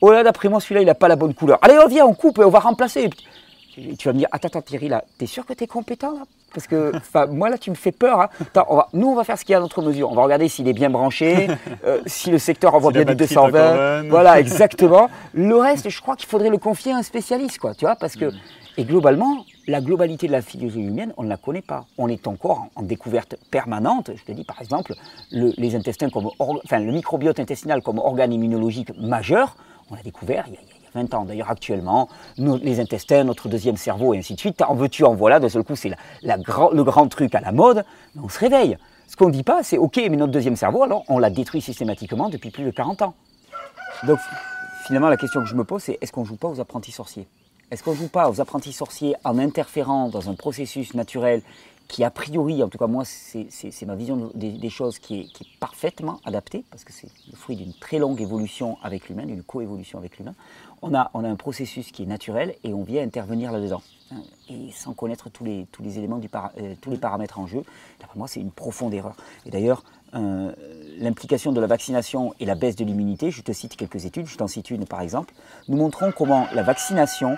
[0.00, 1.58] oh là, d'après moi, celui-là, il n'a pas la bonne couleur.
[1.60, 3.10] Allez, on vient, on coupe et on va remplacer.
[3.74, 6.22] tu vas me dire, attends, attends, Thierry, là, t'es sûr que t'es compétent, là?
[6.54, 6.92] Parce que
[7.32, 8.20] moi, là, tu me fais peur.
[8.20, 8.28] Hein.
[8.92, 10.12] nous, on va faire ce qu'il y a à notre mesure.
[10.12, 11.48] On va regarder s'il est bien branché,
[11.84, 14.10] euh, si le secteur envoie bien du 220.
[14.10, 15.10] Voilà, exactement.
[15.34, 18.14] Le reste, je crois qu'il faudrait le confier à un spécialiste, quoi, tu vois, parce
[18.14, 18.26] que...
[18.26, 18.38] Hmm.
[18.76, 21.84] Et globalement, la globalité de la physiologie humaine, on ne la connaît pas.
[21.98, 24.10] On est encore en, découverte permanente.
[24.16, 24.94] Je te dis, par exemple,
[25.30, 26.08] les intestins.
[26.38, 29.56] Enfin, le microbiote intestinal comme organe immunologique majeur,
[29.90, 30.60] on l'a découvert il y a
[30.94, 31.24] 20 ans.
[31.26, 35.38] D'ailleurs, actuellement, les intestins, notre deuxième cerveau, et ainsi de suite, en veux-tu, en voilà,
[35.38, 38.78] d'un seul coup, c'est le grand truc à la mode, mais on se réveille.
[39.06, 41.60] Ce qu'on ne dit pas, c'est OK, mais notre deuxième cerveau, alors, on l'a détruit
[41.60, 43.14] systématiquement depuis plus de 40 ans.
[44.06, 44.18] Donc,
[44.86, 46.92] finalement, la question que je me pose, c'est est-ce qu'on ne joue pas aux apprentis
[46.92, 47.26] sorciers?
[47.70, 51.42] Est-ce qu'on ne joue pas aux apprentis sorciers en interférant dans un processus naturel
[51.88, 56.20] qui a priori, en tout cas moi, c'est ma vision des, choses qui est, parfaitement
[56.24, 60.18] adaptée, parce que c'est le fruit d'une très longue évolution avec l'humain, d'une coévolution avec
[60.18, 60.34] l'humain.
[60.82, 63.82] On a, on a un processus qui est naturel et on vient intervenir là-dedans,
[64.50, 67.64] et sans connaître tous les, tous les éléments, du euh, tous les paramètres en jeu.
[68.00, 69.16] D'après moi, c'est une profonde erreur.
[69.46, 69.82] Et d'ailleurs,
[70.14, 70.52] euh,
[70.98, 74.36] l'implication de la vaccination et la baisse de l'immunité, je te cite quelques études, je
[74.36, 75.34] t'en cite une par exemple,
[75.68, 77.36] nous montrons comment la vaccination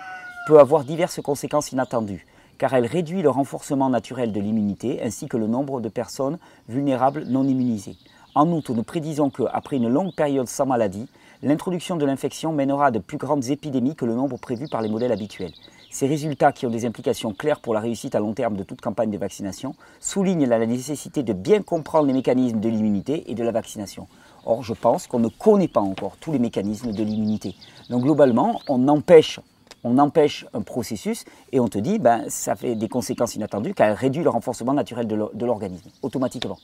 [0.50, 2.26] peut avoir diverses conséquences inattendues
[2.58, 7.24] car elle réduit le renforcement naturel de l'immunité ainsi que le nombre de personnes vulnérables
[7.28, 7.94] non immunisées.
[8.34, 11.08] En outre, nous prédisons qu'après une longue période sans maladie,
[11.44, 14.88] l'introduction de l'infection mènera à de plus grandes épidémies que le nombre prévu par les
[14.88, 15.52] modèles habituels.
[15.88, 18.80] Ces résultats, qui ont des implications claires pour la réussite à long terme de toute
[18.80, 23.44] campagne de vaccination, soulignent la nécessité de bien comprendre les mécanismes de l'immunité et de
[23.44, 24.08] la vaccination.
[24.44, 27.54] Or, je pense qu'on ne connaît pas encore tous les mécanismes de l'immunité.
[27.88, 29.38] Donc, globalement, on empêche
[29.84, 33.88] on empêche un processus et on te dit, ben, ça fait des conséquences inattendues car
[33.88, 36.58] elle réduit le renforcement naturel de l'organisme, automatiquement.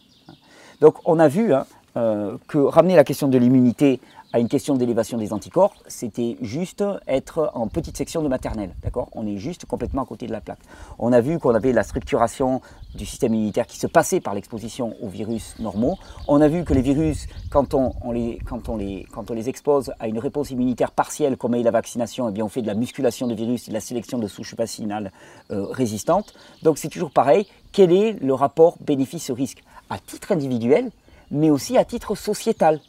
[0.81, 4.01] Donc on a vu hein, euh, que ramener la question de l'immunité
[4.33, 9.09] à une question d'élévation des anticorps, c'était juste être en petite section de maternelle, d'accord?
[9.13, 10.59] On est juste complètement à côté de la plaque.
[10.99, 12.61] On a vu qu'on avait la structuration
[12.95, 15.97] du système immunitaire qui se passait par l'exposition aux virus normaux.
[16.29, 19.49] On a vu que les virus, quand on, les, quand on, les, quand on les
[19.49, 22.67] expose à une réponse immunitaire partielle, comme est la vaccination, eh bien on fait de
[22.67, 25.13] la musculation de virus et de la sélection de souches vaccinales
[25.51, 26.35] euh, résistantes.
[26.63, 27.47] Donc c'est toujours pareil.
[27.73, 29.63] Quel est le rapport bénéfice-risque?
[29.89, 30.91] À titre individuel,
[31.31, 32.81] mais aussi à titre sociétal.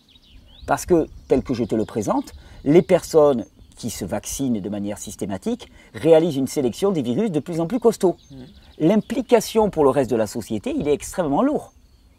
[0.68, 4.98] Parce que, tel que je te le présente, les personnes qui se vaccinent de manière
[4.98, 8.18] systématique réalisent une sélection des virus de plus en plus costauds.
[8.30, 8.36] Mmh.
[8.80, 11.74] L'implication pour le reste de la société, il est extrêmement lourd.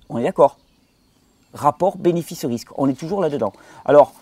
[0.09, 0.59] On est d'accord
[1.55, 3.53] Rapport bénéfice-risque, on est toujours là-dedans.
[3.85, 4.13] Alors,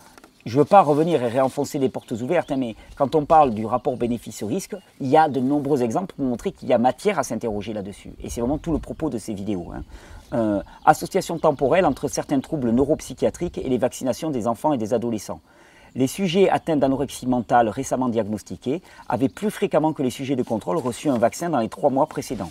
[0.46, 3.52] je ne veux pas revenir et réenfoncer les portes ouvertes, hein, mais quand on parle
[3.52, 7.18] du rapport bénéfice-risque, il y a de nombreux exemples pour montrer qu'il y a matière
[7.18, 8.12] à s'interroger là-dessus.
[8.22, 9.72] Et c'est vraiment tout le propos de ces vidéos.
[9.74, 9.82] Hein.
[10.32, 15.40] Euh, association temporelle entre certains troubles neuropsychiatriques et les vaccinations des enfants et des adolescents.
[15.94, 20.78] Les sujets atteints d'anorexie mentale récemment diagnostiqués avaient plus fréquemment que les sujets de contrôle
[20.78, 22.50] reçu un vaccin dans les trois mois précédents.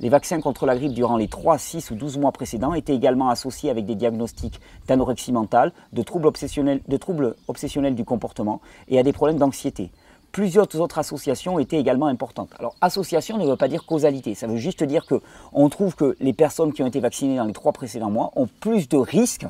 [0.00, 3.28] Les vaccins contre la grippe durant les 3, 6 ou 12 mois précédents étaient également
[3.28, 8.98] associés avec des diagnostics d'anorexie mentale, de troubles obsessionnels, de troubles obsessionnels du comportement et
[8.98, 9.92] à des problèmes d'anxiété
[10.32, 12.50] plusieurs autres associations étaient également importantes.
[12.58, 15.20] Alors, association ne veut pas dire causalité, ça veut juste dire que
[15.52, 18.48] on trouve que les personnes qui ont été vaccinées dans les trois précédents mois ont
[18.60, 19.46] plus de risques.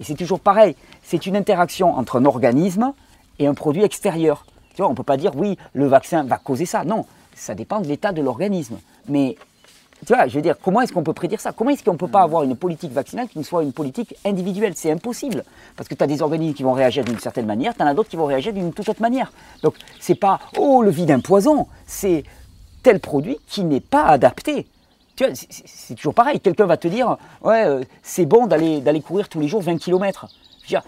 [0.00, 2.92] Et c'est toujours pareil, c'est une interaction entre un organisme
[3.38, 4.46] et un produit extérieur.
[4.74, 6.84] Tu vois, on ne peut pas dire oui, le vaccin va causer ça.
[6.84, 7.04] Non,
[7.34, 8.78] ça dépend de l'état de l'organisme.
[9.08, 9.36] Mais
[10.04, 11.52] tu vois, je veux dire, comment est-ce qu'on peut prédire ça?
[11.52, 14.16] Comment est-ce qu'on ne peut pas avoir une politique vaccinale qui ne soit une politique
[14.24, 14.72] individuelle?
[14.74, 15.44] C'est impossible.
[15.76, 17.94] Parce que tu as des organismes qui vont réagir d'une certaine manière, tu en as
[17.94, 19.32] d'autres qui vont réagir d'une toute autre manière.
[19.62, 22.24] Donc, c'est pas, oh, le vide d'un poison, c'est
[22.82, 24.66] tel produit qui n'est pas adapté.
[25.14, 26.40] Tu vois, c'est toujours pareil.
[26.40, 30.26] Quelqu'un va te dire, ouais, euh, c'est bon d'aller courir tous les jours 20 km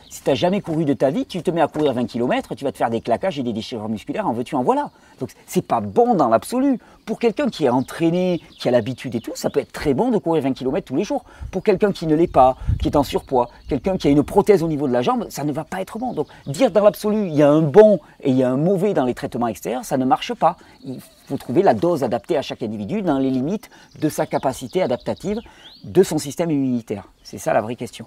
[0.09, 2.55] si tu n'as jamais couru de ta vie, tu te mets à courir 20 km,
[2.55, 4.91] tu vas te faire des claquages et des déchirures musculaires, en veux-tu, en voilà.
[5.21, 6.79] Donc c'est pas bon dans l'absolu.
[7.07, 10.11] Pour quelqu'un qui est entraîné, qui a l'habitude et tout, ça peut être très bon
[10.11, 11.25] de courir 20 km tous les jours.
[11.51, 14.63] Pour quelqu'un qui ne l'est pas, qui est en surpoids, quelqu'un qui a une prothèse
[14.63, 16.13] au niveau de la jambe, ça ne va pas être bon.
[16.13, 18.95] Donc dire dans l'absolu, il y a un bon et il y a un mauvais
[18.95, 20.57] dans les traitements extérieurs, ça ne marche pas.
[20.85, 23.71] Il faut trouver la dose adaptée à chaque individu dans les limites
[24.01, 25.41] de sa capacité adaptative
[25.85, 27.05] de son système immunitaire.
[27.23, 28.07] C'est ça la vraie question.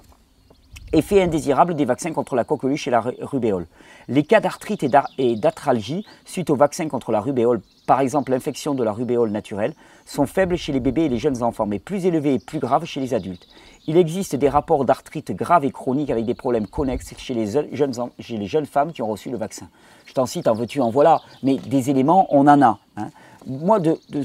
[0.94, 3.68] Effet indésirable des vaccins contre la coqueluche et la rubéole.
[4.08, 4.86] Les cas d'arthrite
[5.18, 9.74] et d'atralgie suite aux vaccins contre la rubéole, par exemple l'infection de la rubéole naturelle,
[10.06, 12.86] sont faibles chez les bébés et les jeunes enfants, mais plus élevés et plus graves
[12.86, 13.48] chez les adultes.
[13.86, 18.66] Il existe des rapports d'arthrite grave et chronique avec des problèmes connexes chez les, jeunes,
[18.66, 19.68] femmes qui ont reçu le vaccin.
[20.06, 22.80] Je t'en cite, en veux-tu, en voilà, mais des éléments, on en a.
[22.96, 23.10] Hein.
[23.46, 24.24] Moi, de, de,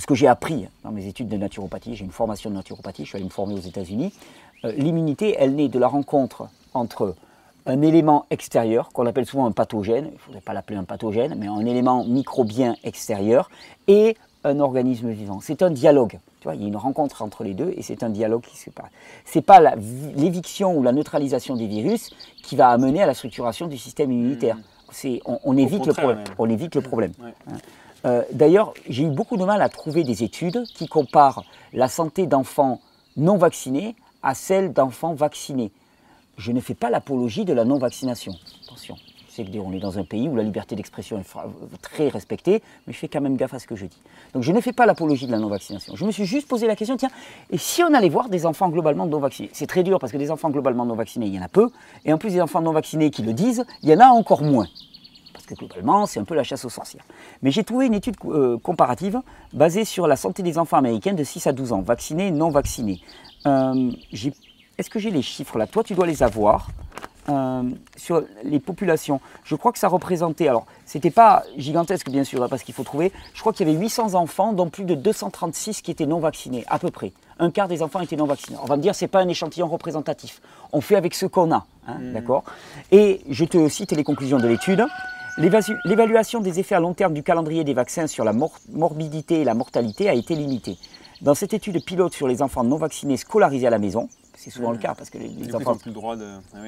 [0.00, 3.08] ce que j'ai appris dans mes études de naturopathie, j'ai une formation de naturopathie, je
[3.08, 4.12] suis allé me former aux États-Unis,
[4.76, 7.14] l'immunité, elle naît de la rencontre entre
[7.66, 11.34] un élément extérieur, qu'on appelle souvent un pathogène, il ne faudrait pas l'appeler un pathogène,
[11.38, 13.50] mais un élément microbien extérieur,
[13.88, 15.40] et un organisme vivant.
[15.40, 16.18] C'est un dialogue.
[16.40, 18.58] Tu vois, il y a une rencontre entre les deux et c'est un dialogue qui
[18.58, 18.90] se passe.
[19.24, 19.74] C'est pas
[20.14, 22.10] l'éviction ou la neutralisation des virus
[22.42, 24.56] qui va amener à la structuration du système immunitaire.
[24.56, 25.18] Mmh.
[25.24, 26.24] on, évite le problème.
[26.38, 27.12] On évite le problème.
[28.32, 32.80] D'ailleurs, j'ai eu beaucoup de mal à trouver des études qui comparent la santé d'enfants
[33.16, 35.70] non vaccinés à celle d'enfants vaccinés.
[36.36, 38.32] Je ne fais pas l'apologie de la non-vaccination.
[38.66, 38.96] Attention
[39.34, 42.98] c'est qu'on est dans un pays où la liberté d'expression est très respectée, mais je
[42.98, 44.00] fais quand même gaffe à ce que je dis.
[44.32, 45.96] Donc je ne fais pas l'apologie de la non-vaccination.
[45.96, 47.10] Je me suis juste posé la question, tiens,
[47.50, 49.50] et si on allait voir des enfants globalement non vaccinés?
[49.52, 51.70] C'est très dur parce que des enfants globalement non vaccinés, il y en a peu,
[52.04, 54.42] et en plus des enfants non vaccinés qui le disent, il y en a encore
[54.42, 54.68] moins.
[55.32, 57.04] Parce que globalement, c'est un peu la chasse aux sorcières.
[57.42, 59.20] Mais j'ai trouvé une étude euh, comparative
[59.52, 63.00] basée sur la santé des enfants américains de 6 à 12 ans, vaccinés, non vaccinés.
[63.46, 63.90] Euh,
[64.78, 65.66] est-ce que j'ai les chiffres là?
[65.66, 66.68] Toi, tu dois les avoir.
[67.30, 67.62] Euh,
[67.96, 69.18] sur les populations.
[69.44, 72.84] Je crois que ça représentait, alors c'était pas gigantesque bien sûr, hein, parce qu'il faut
[72.84, 76.18] trouver, je crois qu'il y avait 800 enfants, dont plus de 236 qui étaient non
[76.18, 77.14] vaccinés, à peu près.
[77.38, 78.58] Un quart des enfants étaient non vaccinés.
[78.62, 80.42] On va me dire, c'est pas un échantillon représentatif.
[80.74, 82.12] On fait avec ce qu'on a, hein, mmh.
[82.12, 82.44] d'accord?
[82.92, 84.84] Et je te cite les conclusions de l'étude.
[85.38, 88.34] L'évaluation des effets à long terme du calendrier des vaccins sur la
[88.68, 90.76] morbidité et la mortalité a été limitée.
[91.24, 94.72] Dans cette étude pilote sur les enfants non vaccinés scolarisés à la maison, c'est souvent
[94.72, 94.80] le mmh.
[94.80, 95.74] cas parce que les, enfants.
[95.74, 96.26] plus le droit de.
[96.54, 96.58] Ah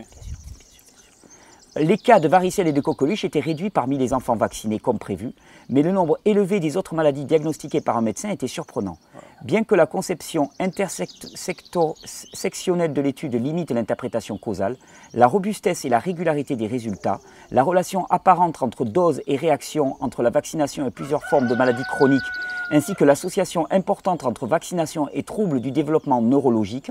[1.79, 5.33] les cas de varicelle et de coqueluche étaient réduits parmi les enfants vaccinés comme prévu,
[5.69, 8.97] mais le nombre élevé des autres maladies diagnostiquées par un médecin était surprenant.
[9.45, 14.79] Bien que la conception intersectionnelle de l'étude limite l'interprétation causale,
[15.13, 20.23] la robustesse et la régularité des résultats, la relation apparente entre dose et réaction entre
[20.23, 22.23] la vaccination et plusieurs formes de maladies chroniques,
[22.71, 26.91] ainsi que l'association importante entre vaccination et troubles du développement neurologique,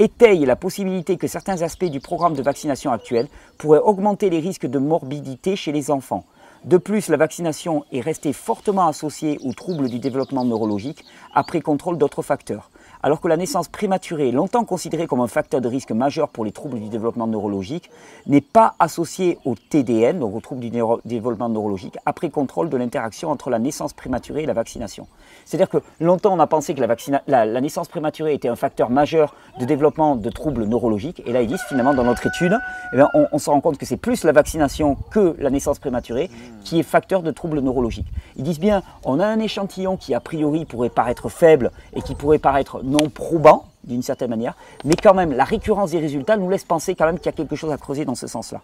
[0.00, 4.66] étaye la possibilité que certains aspects du programme de vaccination actuel pourraient augmenter les risques
[4.66, 6.24] de morbidité chez les enfants.
[6.64, 11.98] De plus, la vaccination est restée fortement associée aux troubles du développement neurologique après contrôle
[11.98, 12.70] d'autres facteurs.
[13.02, 16.52] Alors que la naissance prématurée, longtemps considérée comme un facteur de risque majeur pour les
[16.52, 17.90] troubles du développement neurologique,
[18.26, 20.70] n'est pas associée au TDN, donc aux troubles du
[21.06, 25.06] développement neurologique, après contrôle de l'interaction entre la naissance prématurée et la vaccination.
[25.46, 29.64] C'est-à-dire que longtemps on a pensé que la, naissance prématurée était un facteur majeur de
[29.64, 32.58] développement de troubles neurologiques, et là ils disent finalement dans notre étude,
[32.92, 33.00] eh
[33.32, 36.30] on, se rend compte que c'est plus la vaccination que la naissance prématurée
[36.64, 38.08] qui est facteur de troubles neurologiques.
[38.36, 42.14] Ils disent bien, on a un échantillon qui a priori pourrait paraître faible et qui
[42.14, 46.50] pourrait paraître non probant d'une certaine manière, mais quand même la récurrence des résultats nous
[46.50, 48.60] laisse penser quand même qu'il y a quelque chose à creuser dans ce sens-là.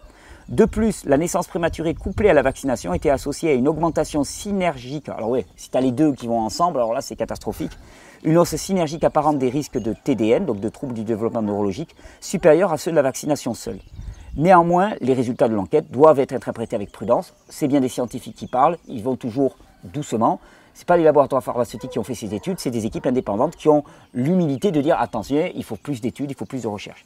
[0.49, 5.09] De plus, la naissance prématurée couplée à la vaccination était associée à une augmentation synergique.
[5.09, 7.71] Alors oui, si tu as les deux qui vont ensemble, alors là c'est catastrophique.
[8.23, 12.71] Une hausse synergique apparente des risques de TDN, donc de troubles du développement neurologique, supérieure
[12.71, 13.79] à ceux de la vaccination seule.
[14.37, 17.33] Néanmoins, les résultats de l'enquête doivent être interprétés avec prudence.
[17.49, 20.39] C'est bien des scientifiques qui parlent, ils vont toujours doucement.
[20.77, 23.67] Ce pas les laboratoires pharmaceutiques qui ont fait ces études, c'est des équipes indépendantes qui
[23.67, 27.03] ont l'humilité de dire attention, il faut plus d'études, il faut plus de recherches.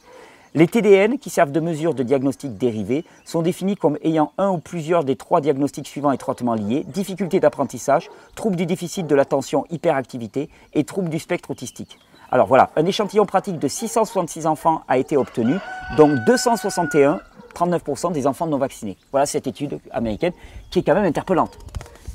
[0.53, 4.57] Les TDN, qui servent de mesure de diagnostic dérivé, sont définis comme ayant un ou
[4.57, 10.49] plusieurs des trois diagnostics suivants étroitement liés difficulté d'apprentissage, trouble du déficit de l'attention, hyperactivité
[10.73, 11.97] et trouble du spectre autistique.
[12.29, 15.55] Alors voilà, un échantillon pratique de 666 enfants a été obtenu,
[15.95, 17.21] dont 261,
[17.55, 18.97] 39% des enfants non vaccinés.
[19.11, 20.33] Voilà cette étude américaine
[20.71, 21.57] qui est quand même interpellante.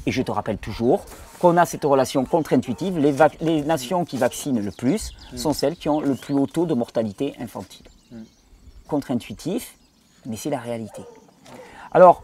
[0.06, 1.04] Et je te rappelle toujours
[1.38, 2.98] qu'on a cette relation contre-intuitive.
[2.98, 6.66] Les, les, nations qui vaccinent le plus sont celles qui ont le plus haut taux
[6.66, 7.86] de mortalité infantile
[8.86, 9.76] contre-intuitif,
[10.26, 11.02] mais c'est la réalité.
[11.92, 12.22] Alors,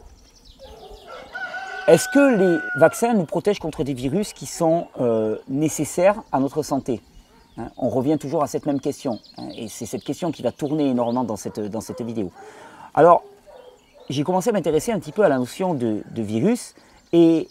[1.88, 6.62] est-ce que les vaccins nous protègent contre des virus qui sont euh, nécessaires à notre
[6.62, 7.00] santé
[7.58, 10.52] hein, On revient toujours à cette même question, hein, et c'est cette question qui va
[10.52, 12.30] tourner énormément dans cette, dans cette vidéo.
[12.94, 13.24] Alors,
[14.10, 16.74] j'ai commencé à m'intéresser un petit peu à la notion de, virus,
[17.12, 17.48] et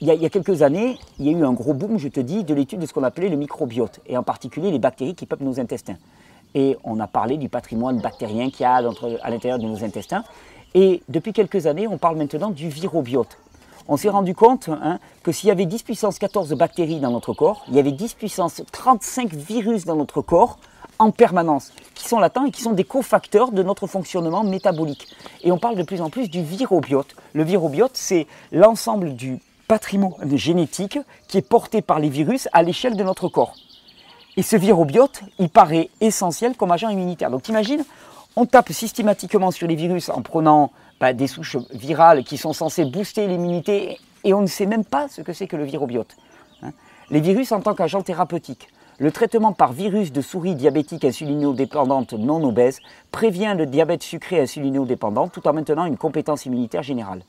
[0.00, 2.44] il, y a, quelques années, il y a eu un gros boom, je te dis,
[2.44, 5.44] de l'étude de ce qu'on appelait le microbiote, et en particulier les bactéries qui peuplent
[5.44, 5.96] nos intestins
[6.54, 10.24] et on a parlé du patrimoine bactérien qu'il y a à l'intérieur de nos intestins.
[10.74, 13.38] Et depuis quelques années, on parle maintenant du virobiote.
[13.86, 17.34] On s'est rendu compte hein, que s'il y avait 10 puissance 14 bactéries dans notre
[17.34, 20.58] corps, il y avait 10 puissance 35 virus dans notre corps
[20.98, 25.08] en permanence, qui sont latents et qui sont des cofacteurs de notre fonctionnement métabolique.
[25.42, 27.14] Et on parle de plus en plus du virobiote.
[27.34, 30.98] Le virobiote, c'est l'ensemble du patrimoine génétique
[31.28, 33.54] qui est porté par les virus à l'échelle de notre corps.
[34.36, 37.30] Et ce virobiote, il paraît essentiel comme agent immunitaire.
[37.30, 37.84] Donc t'imagines,
[38.36, 42.84] on tape systématiquement sur les virus en prenant bah, des souches virales qui sont censées
[42.84, 46.16] booster l'immunité et on ne sait même pas ce que c'est que le virobiote.
[46.62, 46.72] Hein.
[47.10, 48.68] Les virus en tant qu'agent thérapeutique.
[48.98, 55.28] Le traitement par virus de souris diabétique insulinodépendante non obèse prévient le diabète sucré insulinodépendant
[55.28, 57.22] tout en maintenant une compétence immunitaire générale.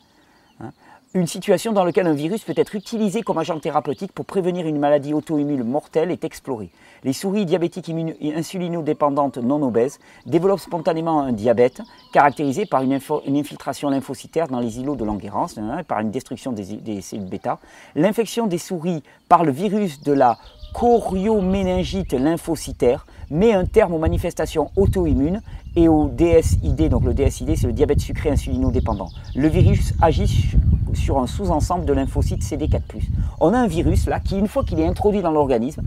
[0.60, 0.72] Hein.
[1.16, 4.78] Une situation dans laquelle un virus peut être utilisé comme agent thérapeutique pour prévenir une
[4.78, 6.70] maladie auto-immune mortelle est explorée.
[7.06, 7.90] Les souris diabétiques
[8.22, 14.98] insulinodépendantes non obèses développent spontanément un diabète caractérisé par une, infiltration lymphocytaire dans les îlots
[14.98, 17.60] de Langerhans, hein, par une destruction des, des cellules bêta.
[17.96, 20.38] L'infection des souris par le virus de la
[20.76, 25.42] chorioméningite lymphocytaire met un terme aux manifestations auto-immunes
[25.78, 26.90] et au DSID.
[26.90, 29.08] Donc le DSID, c'est le diabète sucré insulinodépendant.
[29.36, 30.52] Le virus agit
[30.94, 32.82] sur un sous-ensemble de lymphocytes CD4+.
[33.40, 35.82] On a un virus là qui, une fois qu'il est introduit dans l'organisme,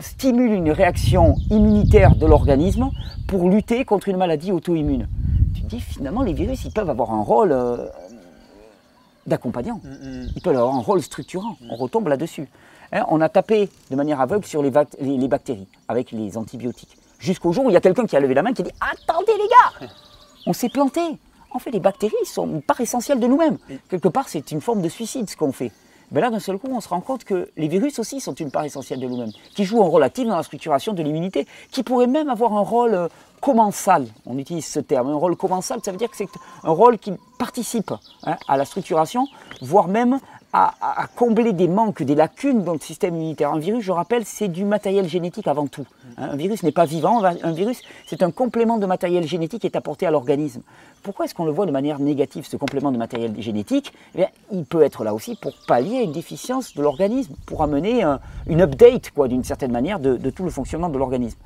[0.00, 2.90] stimule une réaction immunitaire de l'organisme
[3.28, 5.06] pour lutter contre une maladie auto-immune.
[5.54, 7.76] Tu te dis finalement les virus ils peuvent avoir un rôle euh,
[9.26, 9.80] d'accompagnant.
[9.84, 10.28] Mm, mm.
[10.34, 11.56] Ils peuvent avoir un rôle structurant.
[11.70, 12.48] On retombe là-dessus.
[12.92, 14.70] Hein, on a tapé de manière aveugle sur les,
[15.00, 16.96] les bactéries avec les antibiotiques.
[17.18, 18.72] Jusqu'au jour où il y a quelqu'un qui a levé la main qui a dit
[18.80, 19.92] Attendez les gars
[20.46, 21.00] On s'est planté
[21.52, 23.58] En fait, les bactéries sont une part essentielle de nous-mêmes.
[23.88, 25.70] Quelque part, c'est une forme de suicide ce qu'on fait.
[26.10, 28.50] Mais là, d'un seul coup, on se rend compte que les virus aussi sont une
[28.50, 31.82] part essentielle de nous-mêmes, qui jouent un rôle actif dans la structuration de l'immunité, qui
[31.82, 33.08] pourraient même avoir un rôle euh,
[33.40, 34.06] commensal.
[34.26, 35.08] On utilise ce terme.
[35.08, 36.28] Un rôle commensal, ça veut dire que c'est
[36.64, 37.92] un rôle qui participe
[38.24, 39.26] hein, à la structuration,
[39.62, 40.18] voire même
[40.52, 43.52] à, combler des manques, des lacunes dans le système immunitaire.
[43.52, 45.86] Un virus, je rappelle, c'est du matériel génétique avant tout.
[46.18, 46.28] Hein.
[46.32, 49.76] Un virus n'est pas vivant, un virus, c'est un complément de matériel génétique qui est
[49.76, 50.60] apporté à l'organisme.
[51.02, 53.94] Pourquoi est-ce qu'on le voit de manière négative, ce complément de matériel génétique?
[54.14, 58.04] Eh Il peut être là aussi pour pallier une déficience de l'organisme, pour amener
[58.46, 61.38] une update, quoi, d'une certaine manière, de, de tout le fonctionnement de l'organisme.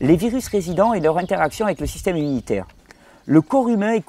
[0.00, 2.66] Les virus résidents et leur interaction avec le système immunitaire.
[3.30, 4.00] Le corps humain est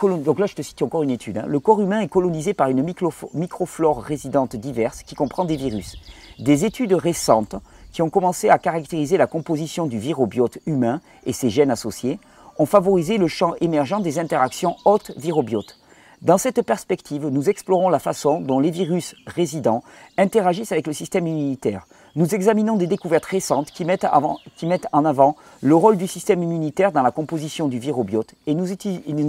[2.07, 2.85] colonisé, par une
[3.33, 5.97] microflore résidente diverse qui comprend des virus.
[6.39, 7.57] Des études récentes
[7.91, 12.17] qui ont commencé à caractériser la composition du virobiote humain et ses gènes associés
[12.57, 15.77] ont favorisé le champ émergent des interactions hôtes-virobiote.
[16.21, 19.83] Dans cette perspective, nous explorons la façon dont les virus résidents
[20.17, 24.07] interagissent avec le système immunitaire, nous examinons des découvertes récentes qui mettent,
[24.91, 28.71] en avant le rôle du système immunitaire dans la composition du virobiote et nous,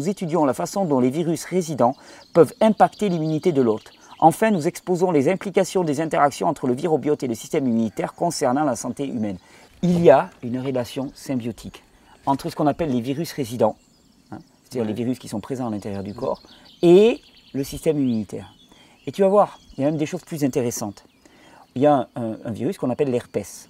[0.09, 1.95] étudions la façon dont les virus résidents
[2.33, 3.93] peuvent impacter l'immunité de l'hôte.
[4.19, 8.65] Enfin, nous exposons les implications des interactions entre le virobiote et le système immunitaire concernant
[8.65, 9.39] la santé humaine.
[9.83, 11.83] Il y a une relation symbiotique
[12.27, 13.77] entre ce qu'on appelle les virus résidents,
[14.31, 16.43] hein, c'est-à-dire les virus qui sont présents à l'intérieur du corps,
[16.83, 17.21] et
[17.55, 18.55] le système immunitaire.
[19.07, 21.05] Et tu vas voir, il y a même des choses plus intéressantes
[21.75, 23.69] il y a un, virus qu'on appelle l'herpès.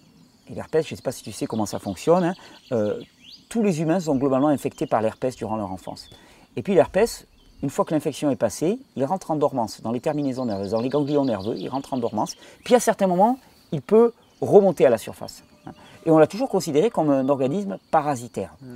[0.50, 2.34] Et l'herpès, je ne sais pas si tu sais comment ça fonctionne, hein,
[2.72, 3.00] euh,
[3.48, 6.08] tous les humains sont globalement infectés par l'herpès durant leur enfance.
[6.56, 7.26] Et puis l'herpès,
[7.62, 10.80] une fois que l'infection est passée, il rentre en dormance dans les terminaisons nerveuses, dans
[10.80, 12.36] les ganglions nerveux, il rentre en dormance.
[12.64, 13.38] Puis à certains moments,
[13.72, 15.42] il peut remonter à la surface.
[15.66, 15.72] Hein.
[16.06, 18.54] Et on l'a toujours considéré comme un organisme parasitaire.
[18.62, 18.74] Hmm.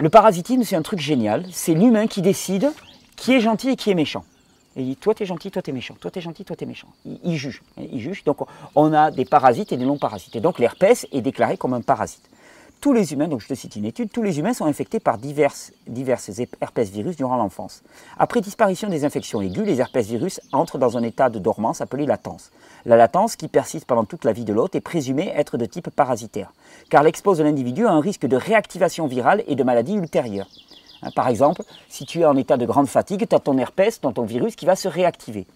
[0.00, 1.46] Le parasitisme, c'est un truc génial.
[1.52, 2.72] C'est l'humain qui décide
[3.16, 4.24] qui est gentil et qui est méchant.
[4.76, 6.88] Il dit, toi t'es gentil, toi t'es méchant, toi t'es gentil, toi t'es méchant.
[7.04, 7.62] Il, juge.
[8.24, 8.38] Donc
[8.74, 10.34] on a des parasites et des non-parasites.
[10.36, 12.28] Et donc l'herpès est déclaré comme un parasite.
[12.80, 15.16] Tous les humains, donc je te cite une étude, tous les humains sont infectés par
[15.16, 17.82] diverses, diverses herpès virus durant l'enfance.
[18.18, 22.04] Après disparition des infections aiguës, les herpès virus entrent dans un état de dormance appelé
[22.04, 22.50] latence.
[22.84, 25.88] La latence, qui persiste pendant toute la vie de l'hôte, est présumée être de type
[25.88, 26.52] parasitaire,
[26.90, 30.48] car elle expose l'individu à un risque de réactivation virale et de maladie ultérieure.
[31.04, 34.00] Hein, par exemple, si tu es en état de grande fatigue, tu as ton herpès,
[34.00, 35.46] ton virus qui va se réactiver.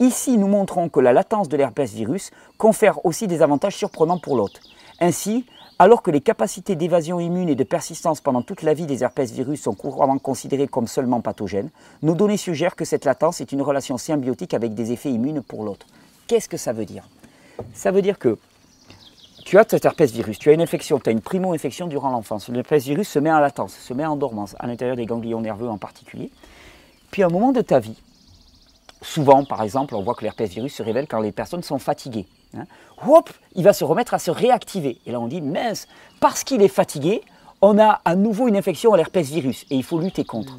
[0.00, 4.36] Ici, nous montrons que la latence de l'herpès virus confère aussi des avantages surprenants pour
[4.36, 4.60] l'hôte.
[5.00, 5.46] Ainsi,
[5.78, 9.30] alors que les capacités d'évasion immune et de persistance pendant toute la vie des herpès
[9.32, 11.70] virus sont couramment considérées comme seulement pathogènes,
[12.02, 15.64] nos données suggèrent que cette latence est une relation symbiotique avec des effets immunes pour
[15.64, 15.86] l'hôte.
[16.26, 17.08] Qu'est-ce que ça veut dire?
[17.72, 18.38] Ça veut dire que
[19.44, 22.48] tu as cet herpès virus, tu as une infection, tu as une primo-infection durant l'enfance.
[22.48, 25.68] L'herpès virus se met en latence, se met en dormance, à l'intérieur des ganglions nerveux
[25.68, 26.30] en particulier.
[27.10, 28.00] Puis à un moment de ta vie,
[29.02, 32.26] souvent par exemple, on voit que l'herpès virus se révèle quand les personnes sont fatiguées.
[32.56, 32.64] Hein.
[33.06, 34.98] Hop, il va se remettre à se réactiver.
[35.04, 35.88] Et là on dit, mince,
[36.20, 37.20] parce qu'il est fatigué,
[37.60, 40.56] on a à nouveau une infection à l'herpès virus et il faut lutter contre.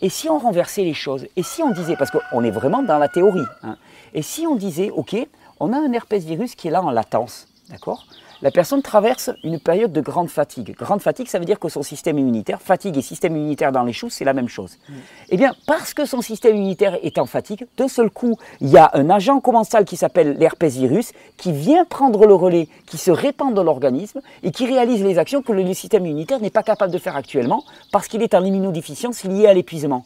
[0.00, 2.98] Et si on renversait les choses, et si on disait, parce qu'on est vraiment dans
[2.98, 3.76] la théorie, hein,
[4.14, 5.16] et si on disait, ok,
[5.60, 8.06] on a un herpès virus qui est là en latence, d'accord
[8.42, 10.74] la personne traverse une période de grande fatigue.
[10.76, 13.92] Grande fatigue, ça veut dire que son système immunitaire, fatigue et système immunitaire dans les
[13.92, 14.78] choux, c'est la même chose.
[14.88, 14.92] Mm.
[15.30, 18.76] Eh bien, parce que son système immunitaire est en fatigue, d'un seul coup, il y
[18.76, 23.12] a un agent commensal qui s'appelle l'herpès virus qui vient prendre le relais, qui se
[23.12, 26.92] répand dans l'organisme et qui réalise les actions que le système immunitaire n'est pas capable
[26.92, 27.62] de faire actuellement
[27.92, 30.04] parce qu'il est en immunodéficience liée à l'épuisement.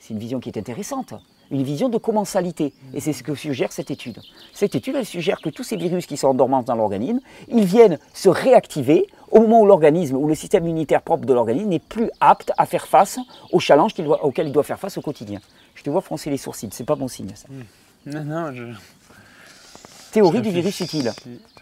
[0.00, 1.14] C'est une vision qui est intéressante
[1.50, 2.72] une vision de commensalité.
[2.94, 4.20] Et c'est ce que suggère cette étude.
[4.52, 7.64] Cette étude, elle suggère que tous ces virus qui sont en dormance dans l'organisme, ils
[7.64, 11.78] viennent se réactiver au moment où l'organisme, où le système immunitaire propre de l'organisme n'est
[11.78, 13.18] plus apte à faire face
[13.52, 13.92] aux challenges
[14.22, 15.40] auxquels il doit faire face au quotidien.
[15.74, 17.46] Je te vois froncer les sourcils, c'est pas bon signe ça.
[17.48, 17.62] Hmm.
[18.06, 18.64] Non, non, je.
[20.12, 21.12] Théorie du virus utile.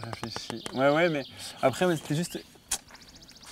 [0.00, 0.64] Réfléchis.
[0.74, 1.22] Ouais, ouais, mais
[1.60, 2.38] après, c'était juste.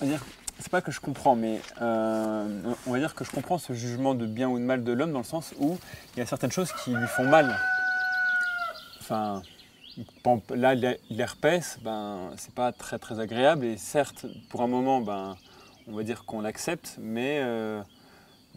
[0.00, 0.24] On va dire,
[0.58, 4.14] c'est pas que je comprends, mais euh, on va dire que je comprends ce jugement
[4.14, 5.78] de bien ou de mal de l'homme dans le sens où
[6.14, 7.54] il y a certaines choses qui lui font mal.
[9.00, 9.42] Enfin,
[10.54, 10.74] là,
[11.10, 15.36] l'herpès, ben, c'est pas très très agréable et certes, pour un moment, ben,
[15.88, 17.80] on va dire qu'on l'accepte, mais, euh,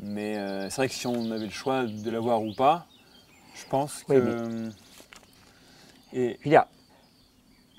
[0.02, 2.86] mais euh, c'est vrai que si on avait le choix de l'avoir ou pas,
[3.56, 4.70] je pense que.
[6.14, 6.40] Et...
[6.44, 6.68] Il y a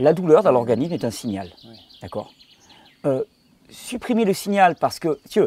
[0.01, 1.51] la douleur dans l'organisme est un signal.
[2.01, 2.33] D'accord?
[3.71, 5.41] Supprimer le signal parce que, tu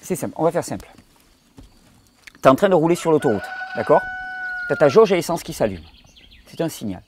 [0.00, 0.88] c'est simple, on va faire simple.
[1.56, 3.42] Tu es en train de rouler sur l'autoroute,
[3.76, 4.02] d'accord?
[4.68, 5.82] Tu as ta jauge à essence qui s'allume.
[6.46, 7.02] C'est un signal.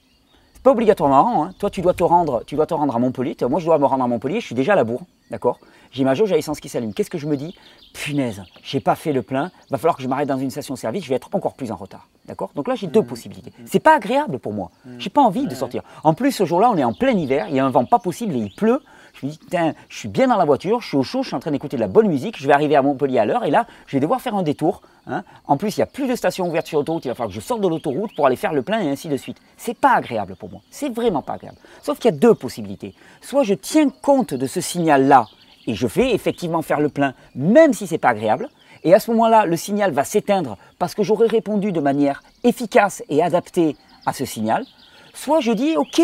[0.55, 1.51] C'est pas obligatoirement, hein.
[1.59, 3.87] toi tu dois, te rendre, tu dois te rendre à Montpellier, moi je dois me
[3.87, 5.61] rendre à Montpellier, je suis déjà à la bourre, d'accord?
[5.91, 6.93] J'ai ma jauge à essence qui s'allume.
[6.93, 7.55] Qu'est-ce que je me dis?
[7.95, 11.09] Punaise, j'ai pas fait le plein, va falloir que je m'arrête dans une station-service, je
[11.09, 12.09] vais être encore plus en retard.
[12.27, 12.51] D'accord?
[12.55, 13.07] Donc là, j'ai deux mmh.
[13.07, 13.53] possibilités.
[13.65, 14.71] C'est pas agréable pour moi.
[14.85, 14.91] Mmh.
[14.99, 15.83] J'ai pas envie de sortir.
[16.05, 17.99] En plus, ce jour-là, on est en plein hiver, il y a un vent pas
[17.99, 18.81] possible et il pleut.
[19.21, 19.41] Je me dis,
[19.89, 21.77] je suis bien dans la voiture, je suis au chaud, je suis en train d'écouter
[21.77, 24.01] de la bonne musique, je vais arriver à Montpellier à l'heure et là, je vais
[24.01, 24.81] devoir faire un détour.
[25.09, 25.25] Hein.
[25.47, 27.35] En plus, il n'y a plus de stations ouvertes sur l'autoroute, il va falloir que
[27.35, 29.39] je sorte de l'autoroute pour aller faire le plein et ainsi de suite.
[29.57, 30.61] C'est pas agréable pour moi.
[30.71, 31.59] C'est vraiment pas agréable.
[31.83, 32.95] Sauf qu'il y a deux possibilités.
[33.21, 35.27] Soit je tiens compte de ce signal-là
[35.67, 38.49] et je vais effectivement faire le plein, même si c'est pas agréable.
[38.85, 43.03] Et à ce moment-là, le signal va s'éteindre parce que j'aurai répondu de manière efficace
[43.09, 44.65] et adaptée à ce signal.
[45.13, 46.01] Soit je dis, OK,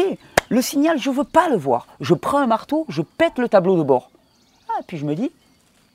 [0.48, 1.86] le signal, je ne veux pas le voir.
[2.00, 4.10] Je prends un marteau, je pète le tableau de bord.
[4.70, 5.30] Ah, puis je me dis,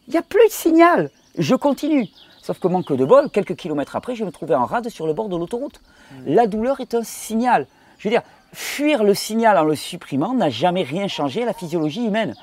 [0.08, 1.12] il n'y a plus de signal.
[1.38, 2.08] Je continue.
[2.42, 5.14] Sauf que manque de bol, quelques kilomètres après, je me trouvais en rade sur le
[5.14, 5.82] bord de l'autoroute.
[6.12, 6.16] Mmh.
[6.28, 7.68] La douleur est un signal.
[8.00, 8.24] Je veux dire,
[8.54, 12.36] fuir le signal en le supprimant n'a jamais rien changé à la physiologie humaine.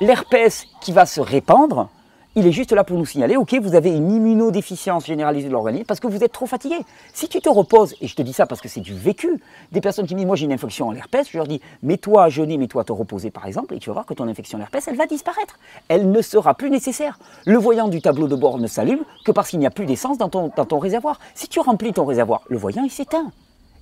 [0.00, 1.90] L'herpès qui va se répandre,
[2.36, 5.84] il est juste là pour nous signaler, ok, vous avez une immunodéficience généralisée de l'organisme
[5.84, 6.76] parce que vous êtes trop fatigué.
[7.12, 9.80] Si tu te reposes, et je te dis ça parce que c'est du vécu, des
[9.80, 12.28] personnes qui me disent, moi j'ai une infection à l'herpès, je leur dis, mets-toi à
[12.28, 14.60] jeûner, mets-toi à te reposer par exemple, et tu vas voir que ton infection à
[14.60, 15.58] l'herpès, elle va disparaître.
[15.88, 17.18] Elle ne sera plus nécessaire.
[17.46, 20.16] Le voyant du tableau de bord ne s'allume que parce qu'il n'y a plus d'essence
[20.16, 21.18] dans ton, dans ton réservoir.
[21.34, 23.32] Si tu remplis ton réservoir, le voyant, il s'éteint.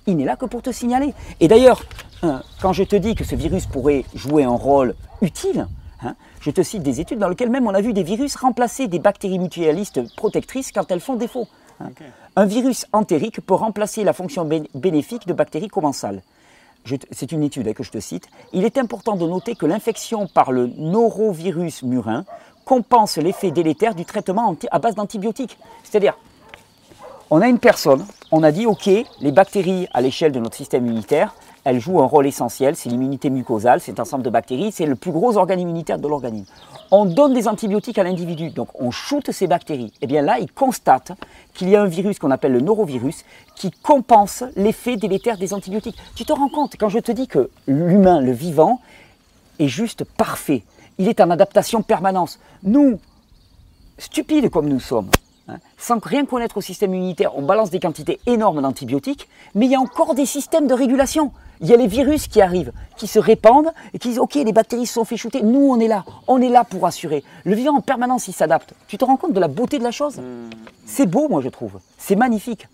[0.07, 1.13] Il n'est là que pour te signaler.
[1.39, 1.83] Et d'ailleurs,
[2.23, 5.67] hein, quand je te dis que ce virus pourrait jouer un rôle utile.
[6.41, 8.99] Je te cite des études dans lesquelles même on a vu des virus remplacer des
[8.99, 11.47] bactéries mutualistes protectrices quand elles font défaut.
[11.81, 11.89] Hein.
[12.35, 16.21] Un virus entérique peut remplacer la fonction bénéfique de bactéries commensales.
[17.11, 18.27] C'est une étude hein, que je te cite.
[18.53, 22.25] Il est important de noter que l'infection par le norovirus murin
[22.63, 25.57] compense l'effet délétère du traitement à base d'antibiotiques.
[25.83, 26.17] C'est-à-dire,
[27.29, 30.85] on a une personne, on a dit, OK, les bactéries à l'échelle de notre système
[30.85, 31.35] immunitaire,
[31.69, 34.95] elle joue un rôle essentiel, c'est l'immunité mucosale, c'est un ensemble de bactéries, c'est le
[34.95, 36.51] plus gros organe immunitaire de l'organisme.
[36.89, 39.93] On donne des antibiotiques à l'individu, donc on shoote ces bactéries.
[39.95, 41.11] Et eh bien là, il constate
[41.53, 43.23] qu'il y a un virus qu'on appelle le norovirus
[43.55, 45.97] qui compense l'effet délétère des antibiotiques.
[46.15, 48.81] Tu te rends compte quand je te dis que l'humain, le vivant,
[49.59, 50.63] est juste parfait.
[50.97, 52.39] Il est en adaptation permanente.
[52.63, 52.99] Nous,
[53.99, 55.11] stupides comme nous sommes,
[55.49, 59.71] hein, sans rien connaître au système immunitaire, on balance des quantités énormes d'antibiotiques, mais il
[59.71, 61.31] y a encore des systèmes de régulation.
[61.61, 64.53] Il y a les virus qui arrivent, qui se répandent et qui disent Ok, les
[64.53, 65.41] bactéries se sont fait shooter.
[65.41, 66.05] Nous, on est là.
[66.27, 67.23] On est là pour assurer.
[67.43, 68.73] Le vivant en permanence, il s'adapte.
[68.87, 70.17] Tu te rends compte de la beauté de la chose?
[70.17, 70.49] Hmm.
[70.85, 71.79] C'est beau, moi, je trouve.
[71.97, 72.67] C'est magnifique.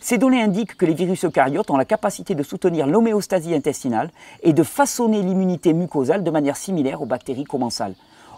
[0.00, 4.10] Ces données indiquent que les virus eucaryotes ont la capacité de soutenir l'homéostasie intestinale
[4.42, 7.94] et de façonner l'immunité mucosale de manière similaire aux bactéries commensales.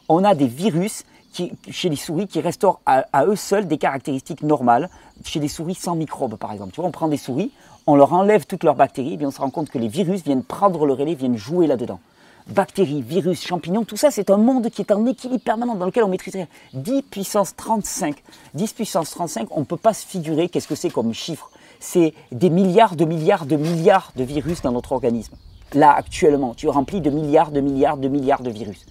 [0.09, 4.89] On a des virus chez les souris qui restaurent à, eux seuls des caractéristiques normales,
[5.25, 6.73] chez des souris sans microbes par exemple.
[6.73, 7.53] Tu vois, on prend des souris,
[7.87, 10.23] on leur enlève toutes leurs bactéries, et bien on se rend compte que les virus
[10.25, 12.01] viennent prendre le relais, viennent jouer là-dedans.
[12.49, 16.05] Bactéries, virus, champignons, tout ça, c'est un monde qui est en équilibre permanent, dans lequel
[16.05, 16.49] on maîtrise rien.
[16.75, 18.17] 10 puissance 35.
[18.55, 21.51] 10 puissance 35, on ne peut pas se figurer qu'est-ce que c'est comme chiffre.
[21.79, 25.35] C'est des milliards de milliards de milliards de virus dans notre organisme.
[25.75, 28.85] Là, actuellement, tu es rempli de milliards, de milliards, de milliards de virus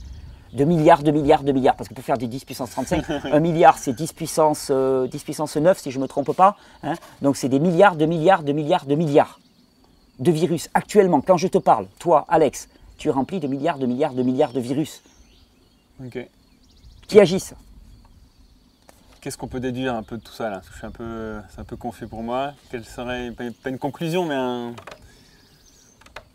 [0.54, 3.40] de milliards, de milliards, de milliards, parce que pour faire des 10 puissance 35, un
[3.40, 6.56] milliard c'est 10 puissance, 10 euh, puissance 9 si je ne me trompe pas.
[6.84, 6.96] Hein.
[7.22, 9.40] Donc c'est des milliards, de milliards, de milliards, de milliards
[10.20, 10.70] de virus.
[10.74, 14.24] Actuellement, quand je te parle, toi, Alex, tu es rempli de milliards, de milliards, de
[14.24, 15.02] milliards de virus
[17.08, 17.56] qui agissent?
[19.22, 20.62] Qu'est-ce qu'on peut déduire un peu de tout ça là?
[20.70, 22.54] Je suis un peu, c'est un peu confus pour moi.
[22.70, 24.74] Quelle serait pas une conclusion, mais un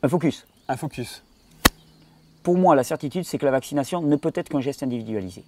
[0.02, 0.46] un focus.
[0.68, 1.22] Un focus
[2.45, 5.45] pour moi, la certitude, c'est que la vaccination ne peut être qu'un geste individualisé.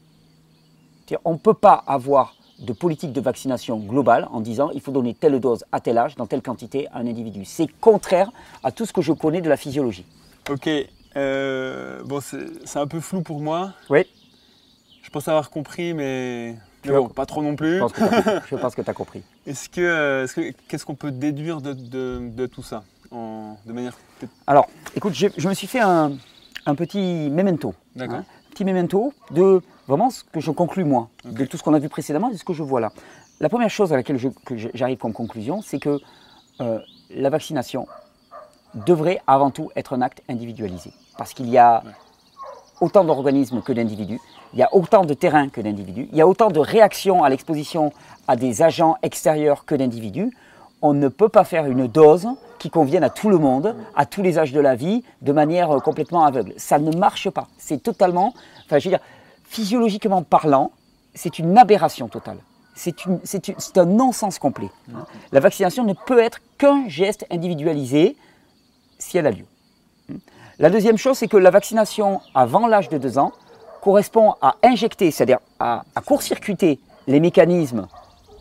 [1.25, 5.15] On ne peut pas avoir de politique de vaccination globale en disant il faut donner
[5.15, 7.45] telle dose à tel âge, dans telle quantité à un individu.
[7.45, 8.31] C'est contraire
[8.65, 10.07] à tout ce que je connais de la physiologie.
[10.49, 10.69] Ok,
[11.17, 13.73] euh, bon, c'est un peu flou pour moi.
[13.91, 14.07] Oui.
[15.03, 16.57] Je pense avoir compris, mais.
[16.87, 17.79] Mais bon, pas trop non plus.
[18.51, 19.23] Je pense que tu as compris.
[19.45, 20.25] Est-ce que,
[20.69, 23.99] qu'est-ce qu'on peut déduire de, tout ça de manière
[24.47, 26.13] Alors, écoute, je, me suis fait un,
[26.75, 27.75] petit memento.
[27.99, 31.79] Hein, petit memento de vraiment ce que je conclus moi, de tout ce qu'on a
[31.79, 32.93] vu précédemment et de ce que je vois là.
[33.41, 34.19] La première chose à laquelle
[34.75, 36.01] j'arrive comme conclusion, c'est que
[36.61, 36.79] euh,
[37.11, 37.87] la vaccination
[38.75, 40.93] devrait avant tout être un acte individualisé.
[41.19, 41.83] Parce qu'il y a
[42.81, 44.21] autant d'organismes que d'individus,
[44.53, 47.29] il y a autant de terrains que d'individus, il y a autant de réactions à
[47.29, 47.93] l'exposition
[48.29, 50.33] à des agents extérieurs que d'individus.
[50.87, 52.29] On ne peut pas faire une dose
[52.61, 55.73] qui convienne à tout le monde, à tous les âges de la vie, de manière
[55.73, 56.53] euh, complètement aveugle.
[56.59, 57.49] Ça ne marche pas.
[57.59, 58.33] C'est totalement,
[58.65, 59.05] enfin, je veux dire,
[59.49, 60.71] physiologiquement parlant,
[61.13, 62.39] c'est une aberration totale.
[62.77, 64.71] C'est un non-sens complet.
[65.33, 68.17] La vaccination ne peut être qu'un geste individualisé
[68.99, 69.47] si elle a lieu.
[70.61, 73.33] La deuxième chose, c'est que la vaccination avant l'âge de 2 ans
[73.83, 76.79] correspond à injecter, c'est-à-dire à, court-circuiter
[77.09, 77.89] les mécanismes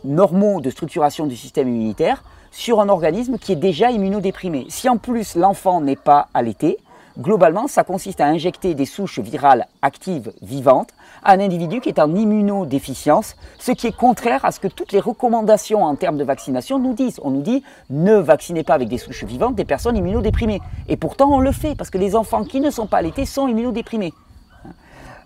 [0.03, 2.23] normaux de structuration du système immunitaire
[2.55, 4.65] sur un organisme qui est déjà immunodéprimé.
[4.69, 6.77] Si en plus l'enfant n'est pas allaité,
[7.19, 10.91] globalement, ça consiste à injecter des souches virales actives vivantes
[11.21, 14.93] à un individu qui est en immunodéficience, ce qui est contraire à ce que toutes
[14.93, 17.19] les recommandations en termes de vaccination nous disent.
[17.23, 20.61] On nous dit ne vaccinez pas avec des souches vivantes des personnes immunodéprimées.
[20.87, 23.49] Et pourtant, on le fait parce que les enfants qui ne sont pas allaités sont
[23.49, 24.13] immunodéprimés.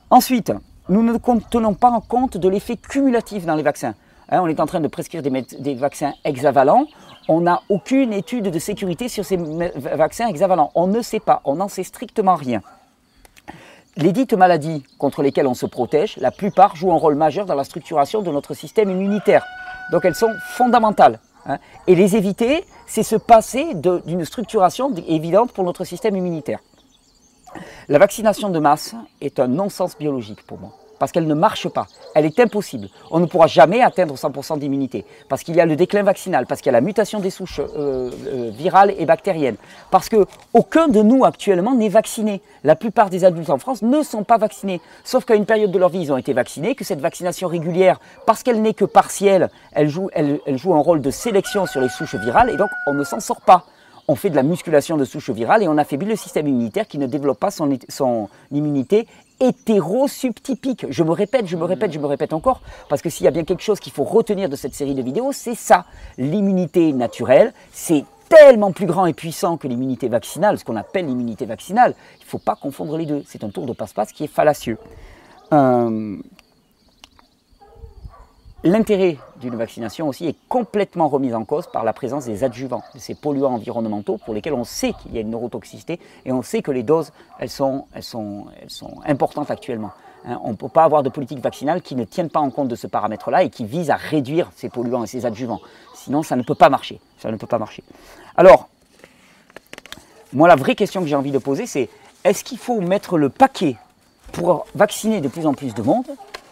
[0.09, 0.51] Ensuite,
[0.89, 1.15] nous ne
[1.51, 3.93] tenons pas en compte de l'effet cumulatif dans les vaccins.
[4.31, 6.85] Hein, on est en train de prescrire des, vaccins hexavalents
[7.29, 10.71] on n'a aucune étude de sécurité sur ces vaccins hexavalents.
[10.73, 12.63] On ne sait pas, on n'en sait strictement rien.
[13.97, 17.53] Les dites maladies contre lesquelles on se protège, la plupart jouent un rôle majeur dans
[17.53, 19.45] la structuration de notre système immunitaire.
[19.91, 21.19] Donc elles sont fondamentales.
[21.45, 21.59] Hein.
[21.85, 26.59] Et les éviter, c'est se passer d'une structuration évidente pour notre système immunitaire.
[27.89, 31.87] La vaccination de masse est un non-sens biologique pour moi parce qu'elle ne marche pas.
[32.13, 32.89] Elle est impossible.
[33.09, 36.61] On ne pourra jamais atteindre 100% d'immunité, parce qu'il y a le déclin vaccinal, parce
[36.61, 39.55] qu'il y a la mutation des souches euh, euh, virales et bactériennes,
[39.89, 42.41] parce que aucun de nous actuellement n'est vacciné.
[42.63, 45.79] La plupart des adultes en France ne sont pas vaccinés, sauf qu'à une période de
[45.79, 49.49] leur vie, ils ont été vaccinés, que cette vaccination régulière, parce qu'elle n'est que partielle,
[49.71, 53.19] elle joue, un rôle de sélection sur les souches virales, et donc on ne s'en
[53.19, 53.65] sort pas
[54.11, 56.97] on fait de la musculation de souches virales et on affaiblit le système immunitaire qui
[56.97, 59.07] ne développe pas son immunité
[59.39, 60.87] hétérosubtypique.
[60.89, 63.31] Je me répète, je me répète, je me répète encore, parce que s'il y a
[63.31, 65.85] bien quelque chose qu'il faut retenir de cette série de vidéos, c'est ça.
[66.17, 71.45] L'immunité naturelle, c'est tellement plus grand et puissant que l'immunité vaccinale, ce qu'on appelle l'immunité
[71.45, 71.95] vaccinale.
[72.19, 73.23] Il ne faut pas confondre les deux.
[73.27, 74.77] C'est un tour de passe-passe qui est fallacieux.
[75.51, 76.17] Euh,
[78.63, 82.99] L'intérêt d'une vaccination aussi est complètement remis en cause par la présence des adjuvants, de
[82.99, 86.61] ces polluants environnementaux pour lesquels on sait qu'il y a une neurotoxicité et on sait
[86.61, 89.91] que les doses, elles sont, elles sont, elles sont importantes actuellement.
[90.25, 90.39] Hein.
[90.43, 92.75] on ne peut pas avoir de politique vaccinale qui ne tienne pas en compte de
[92.75, 95.61] ce paramètre-là et qui vise à réduire ces polluants et ces adjuvants.
[95.95, 96.99] Sinon, ça ne peut pas marcher.
[97.19, 97.83] Ça ne peut pas marcher.
[98.35, 98.67] Alors,
[100.33, 101.89] moi, la vraie question que j'ai envie de poser, c'est
[102.23, 103.77] est-ce qu'il faut mettre le paquet
[104.33, 106.05] pour vacciner de plus en plus de monde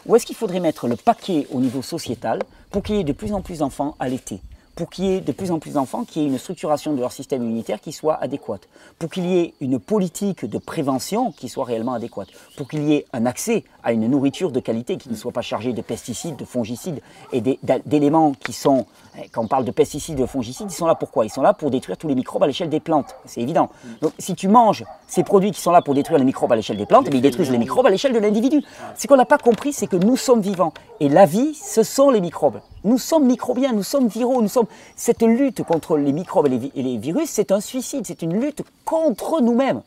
[0.06, 2.40] ou est-ce qu'il faudrait mettre le paquet au niveau sociétal
[2.72, 4.42] pour qu'il y ait de plus en plus d'enfants à l'été
[4.78, 7.12] pour qu'il y ait de plus en plus d'enfants qui aient une structuration de leur
[7.12, 11.66] système immunitaire qui soit adéquate, pour qu'il y ait une politique de prévention qui soit
[11.66, 15.16] réellement adéquate, pour qu'il y ait un accès à une nourriture de qualité qui ne
[15.16, 17.02] soit pas chargée de pesticides, de fongicides
[17.34, 17.42] et
[17.86, 18.86] d'éléments qui sont,
[19.32, 21.26] quand on parle de pesticides, de fongicides, ils sont là pourquoi?
[21.26, 23.70] Ils sont là pour détruire tous les microbes à l'échelle des plantes, c'est évident.
[24.02, 26.78] Donc si tu manges ces produits qui sont là pour détruire les microbes à l'échelle
[26.78, 28.62] des plantes, ils détruisent les microbes à l'échelle de l'individu.
[28.96, 32.10] Ce qu'on n'a pas compris, c'est que nous sommes vivants et la vie, ce sont
[32.10, 32.60] les microbes.
[32.84, 34.68] Nous sommes microbiens, nous sommes viraux, nous sommes.
[34.96, 39.42] Cette lutte contre les microbes et les, virus, c'est un suicide, c'est une lutte contre
[39.42, 39.82] nous-mêmes.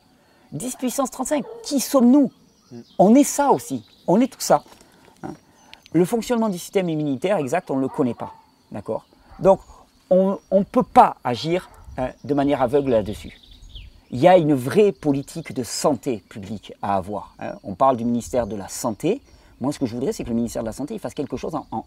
[0.52, 2.30] 10 puissance 35, qui sommes-nous?
[2.98, 4.62] On est ça aussi, on est tout ça.
[5.22, 5.34] Hein.
[5.92, 8.32] le fonctionnement du système immunitaire exact, on ne le connaît pas.
[8.70, 9.04] D'accord?
[9.40, 9.60] Donc,
[10.10, 13.32] on ne peut pas agir hein, de manière aveugle là-dessus.
[14.10, 17.34] Il y a une vraie politique de santé publique à avoir.
[17.38, 17.54] Hein.
[17.62, 19.22] On parle du ministère de la Santé,
[19.60, 21.54] moi, ce que je voudrais, c'est que le ministère de la Santé fasse quelque chose
[21.54, 21.84] en,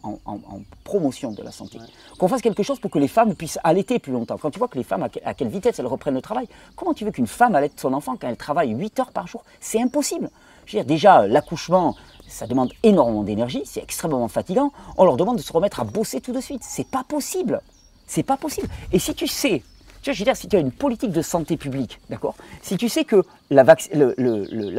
[0.83, 1.79] promotion de la santé.
[2.19, 4.37] Qu'on fasse quelque chose pour que les femmes puissent allaiter plus longtemps.
[4.37, 7.03] Quand tu vois que les femmes, à, quelle vitesse elles reprennent le travail, comment tu
[7.03, 9.43] veux qu'une femme allaite son enfant quand elle travaille 8 heures par jour?
[9.59, 10.29] C'est impossible.
[10.67, 11.95] Je veux dire, déjà, l'accouchement,
[12.33, 14.71] ça demande énormément d'énergie, c'est extrêmement fatigant.
[14.97, 16.61] On leur demande de se remettre à bosser tout de suite.
[16.63, 17.61] C'est pas possible.
[18.07, 18.67] C'est pas possible.
[18.91, 19.61] Et si tu sais
[20.01, 22.35] tu vois, je veux dire, si tu as une politique de santé publique, d'accord?
[22.61, 23.63] Si tu sais que la,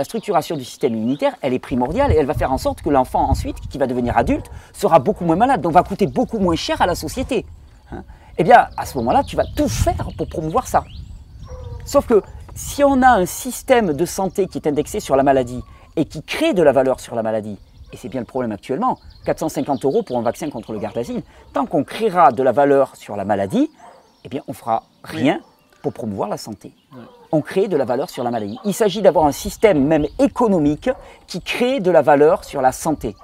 [0.05, 3.30] structuration du système immunitaire, elle est primordiale et elle va faire en sorte que l'enfant
[3.30, 6.82] ensuite, qui va devenir adulte, sera beaucoup moins malade, donc va coûter beaucoup moins cher
[6.82, 7.46] à la société.
[7.90, 8.05] Hein
[8.36, 10.84] eh bien, à ce moment-là, tu vas tout faire pour promouvoir ça.
[11.86, 12.22] Sauf que
[12.55, 15.62] si on a un système de santé qui est indexé sur la maladie
[15.97, 17.59] et qui crée de la valeur sur la maladie,
[17.92, 21.22] et c'est bien le problème actuellement, 450 euros pour un vaccin contre le Gardasil,
[21.53, 23.70] tant qu'on créera de la valeur sur la maladie,
[24.24, 25.40] eh bien on fera rien
[25.82, 26.72] pour promouvoir la santé.
[27.30, 28.59] On crée de la valeur sur la maladie.
[28.64, 30.88] Il s'agit d'avoir un système même économique
[31.26, 33.14] qui crée de la valeur sur la santé.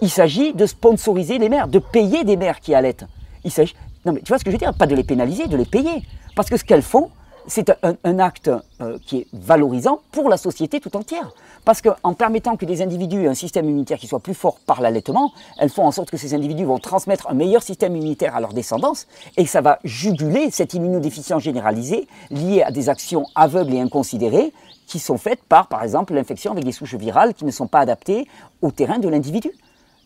[0.00, 3.06] Il s'agit de sponsoriser les mères, de payer des mères qui allaitent.
[3.42, 4.74] Il s'agit, non mais tu vois ce que je veux dire?
[4.74, 6.02] Pas de les pénaliser, de les payer.
[6.36, 7.10] Parce que ce qu'elles font,
[7.46, 11.32] c'est un, acte euh, qui est valorisant pour la société tout entière.
[11.64, 14.80] Parce qu'en permettant que des individus aient un système immunitaire qui soit plus fort par
[14.80, 18.40] l'allaitement, elles font en sorte que ces individus vont transmettre un meilleur système immunitaire à
[18.40, 23.80] leur descendance et ça va juguler cette immunodéficience généralisée liée à des actions aveugles et
[23.80, 24.52] inconsidérées
[24.86, 27.80] qui sont faites par, par exemple, l'infection avec des souches virales qui ne sont pas
[27.80, 28.28] adaptées
[28.60, 29.50] au terrain de l'individu.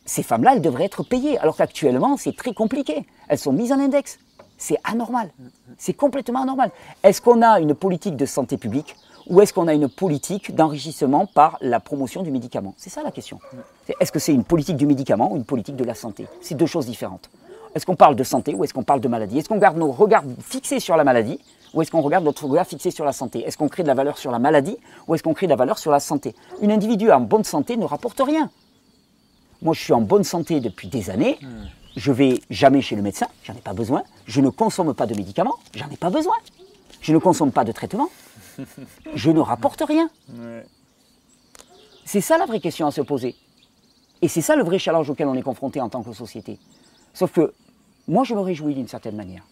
[0.06, 3.04] Ces femmes-là, elles devraient être payées, alors qu'actuellement, c'est très compliqué.
[3.28, 4.18] Elles sont mises en index.
[4.58, 5.30] C'est anormal.
[5.78, 6.70] C'est complètement anormal.
[7.02, 8.96] Est-ce qu'on a une politique de santé publique
[9.28, 12.74] ou est-ce qu'on a une politique d'enrichissement par la promotion du médicament?
[12.76, 13.38] C'est ça la question.
[14.00, 16.26] Est-ce que c'est une politique du médicament ou une politique de la santé?
[16.40, 17.30] C'est deux choses différentes.
[17.74, 19.38] Est-ce qu'on parle de santé ou est-ce qu'on parle de maladie?
[19.38, 21.38] Est-ce qu'on garde nos regards fixés sur la maladie
[21.74, 23.46] ou est-ce qu'on regarde notre regard fixé sur la santé?
[23.46, 25.56] Est-ce qu'on crée de la valeur sur la maladie ou est-ce qu'on crée de la
[25.56, 26.34] valeur sur la santé?
[26.62, 28.50] Un individu en bonne santé ne rapporte rien.
[29.60, 31.38] Moi, je suis en bonne santé depuis des années.
[31.98, 34.04] Je vais jamais chez le médecin, j'en ai pas besoin.
[34.24, 36.36] Je ne consomme pas de médicaments, j'en ai pas besoin.
[37.00, 38.08] Je ne consomme pas de traitement,
[39.16, 40.08] je ne rapporte rien.
[42.04, 43.34] C'est ça la vraie question à se poser.
[44.22, 46.60] Et c'est ça le vrai challenge auquel on est confronté en tant que société.
[47.14, 47.52] Sauf que
[48.06, 49.42] moi, je me réjouis d'une certaine manière.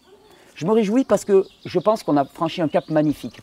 [0.55, 3.41] Je me réjouis parce que je pense qu'on a franchi un cap magnifique.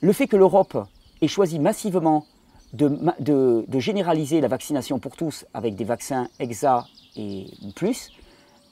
[0.00, 0.86] Le fait que l'Europe
[1.20, 2.24] ait choisi massivement
[2.74, 6.86] de, de, généraliser la vaccination pour tous avec des vaccins EXA
[7.16, 8.12] et plus,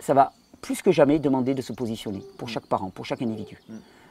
[0.04, 3.58] ça va plus que jamais demander de se positionner pour chaque parent, pour chaque individu.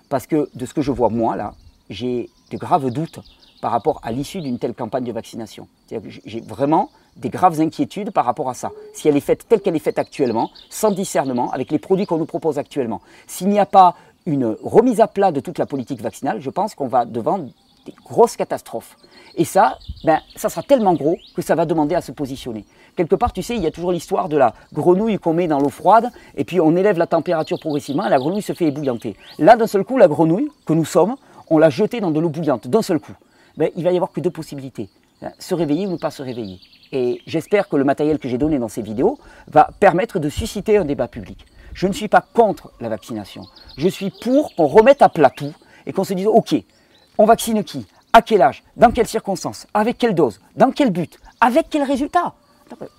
[0.09, 1.53] Parce que de ce que je vois moi là,
[1.89, 3.19] j'ai de graves doutes
[3.61, 5.67] par rapport à l'issue d'une telle campagne de vaccination.
[6.25, 8.71] J'ai vraiment des graves inquiétudes par rapport à ça.
[8.93, 12.17] Si elle est faite telle qu'elle est faite actuellement, sans discernement, avec les produits qu'on
[12.17, 16.01] nous propose actuellement, s'il n'y a pas une remise à plat de toute la politique
[16.01, 17.39] vaccinale, je pense qu'on va devant
[17.85, 18.97] des grosses catastrophes.
[19.35, 22.65] Et ça, ben, ça sera tellement gros que ça va demander à se positionner.
[22.95, 25.59] Quelque part, tu sais, il y a toujours l'histoire de la grenouille qu'on met dans
[25.59, 29.15] l'eau froide, et puis on élève la température progressivement, et la grenouille se fait ébouillanter.
[29.39, 31.15] Là, d'un seul coup, la grenouille, que nous sommes,
[31.49, 33.13] on l'a jetée dans de l'eau bouillante, d'un seul coup.
[33.57, 34.89] Ben, il va y avoir que deux possibilités,
[35.23, 36.59] hein, se réveiller ou ne pas se réveiller.
[36.91, 39.17] Et j'espère que le matériel que j'ai donné dans ces vidéos
[39.47, 41.45] va permettre de susciter un débat public.
[41.73, 43.47] Je ne suis pas contre la vaccination.
[43.77, 45.53] Je suis pour qu'on remette à plat tout
[45.87, 46.53] et qu'on se dise, OK,
[47.17, 47.85] on vaccine qui?
[48.11, 48.63] À quel âge?
[48.75, 49.67] Dans quelles circonstances?
[49.73, 50.39] Avec quelle dose?
[50.55, 51.17] Dans quel but?
[51.41, 52.33] Avec quel résultat?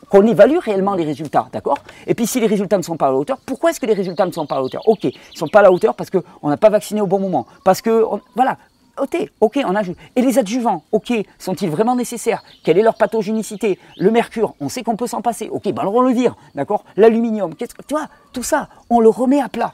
[0.09, 1.79] Qu'on évalue réellement les résultats, d'accord?
[2.07, 3.95] Et puis si les résultats ne sont pas à la hauteur, pourquoi est-ce que les
[3.95, 4.89] résultats ne sont pas à la hauteur?
[4.89, 7.19] Ok, ils ne sont pas à la hauteur parce qu'on n'a pas vacciné au bon
[7.19, 8.05] moment, parce que,
[8.37, 8.59] voilà,
[9.01, 9.97] ok, ok, on ajoute.
[10.15, 12.45] Et les adjuvants, ok, sont-ils vraiment nécessaires?
[12.63, 15.95] Quelle est leur pathogénicité Le mercure, on sait qu'on peut s'en passer, ok, ben alors
[15.95, 16.85] on le vire, d'accord?
[16.97, 19.73] L'aluminium, tu vois, tout ça, on le remet à plat.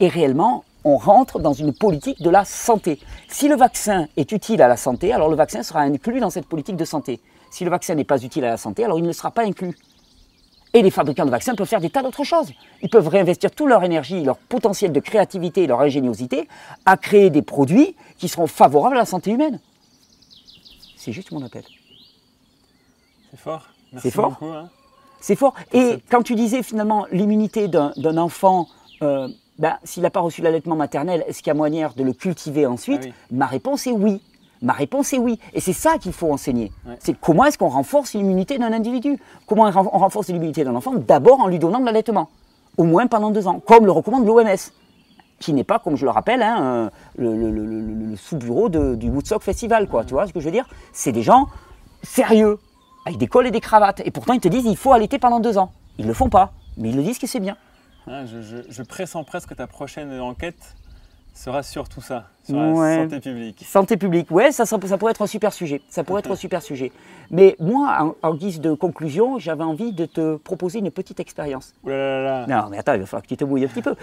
[0.00, 3.00] Et réellement, on rentre dans une politique de la santé.
[3.28, 6.46] Si le vaccin est utile à la santé, alors le vaccin sera inclus dans cette
[6.46, 7.20] politique de santé.
[7.50, 9.76] Si le vaccin n'est pas utile à la santé, alors il ne sera pas inclus.
[10.74, 12.52] Et les fabricants de vaccins peuvent faire des tas d'autres choses.
[12.82, 16.46] Ils peuvent réinvestir toute leur énergie, leur potentiel de créativité et leur ingéniosité
[16.84, 19.60] à créer des produits qui seront favorables à la santé humaine.
[20.96, 21.64] C'est juste mon appel.
[23.30, 23.68] C'est fort.
[23.96, 24.38] C'est fort.
[24.42, 24.68] Hein.
[25.20, 25.54] C'est fort.
[25.72, 28.68] Et quand tu disais finalement l'immunité d'un enfant
[29.02, 32.12] euh, ben, s'il n'a pas reçu l'allaitement maternel, est-ce qu'il y a moyen de le
[32.12, 34.22] cultiver ensuite ah Ma réponse est oui.
[34.62, 35.38] Ma réponse est oui.
[35.52, 36.72] Et c'est ça qu'il faut enseigner.
[37.00, 39.18] C'est comment est-ce qu'on renforce l'immunité d'un individu?
[39.46, 40.94] Comment on renforce l'immunité d'un enfant?
[40.94, 42.28] D'abord en lui donnant de l'allaitement.
[42.76, 44.56] Au moins pendant deux ans, comme le recommande l'OMS.
[45.40, 49.86] Qui n'est pas, comme je le rappelle, hein, le, sous-bureau du Woodstock Festival.
[49.86, 50.68] Quoi, Tu vois ce que je veux dire?
[50.92, 51.46] C'est des gens
[52.02, 52.58] sérieux,
[53.06, 54.02] avec des cols et des cravates.
[54.04, 55.70] Et pourtant, ils te disent il faut allaiter pendant deux ans.
[55.98, 57.56] Ils ne le font pas, mais ils le disent que c'est bien.
[58.10, 60.76] Ah, je, pressens presque que ta prochaine enquête
[61.34, 63.64] sera sur tout ça, sur la santé publique.
[63.64, 65.80] Santé publique, ouais, ça, ça, pourrait être un super sujet.
[65.88, 66.90] Ça pourrait être un super sujet.
[67.30, 71.74] Mais moi, en, guise de conclusion, j'avais envie de te proposer une petite expérience.
[71.84, 73.94] Non, mais attends, il va falloir que tu te bouilles un petit peu.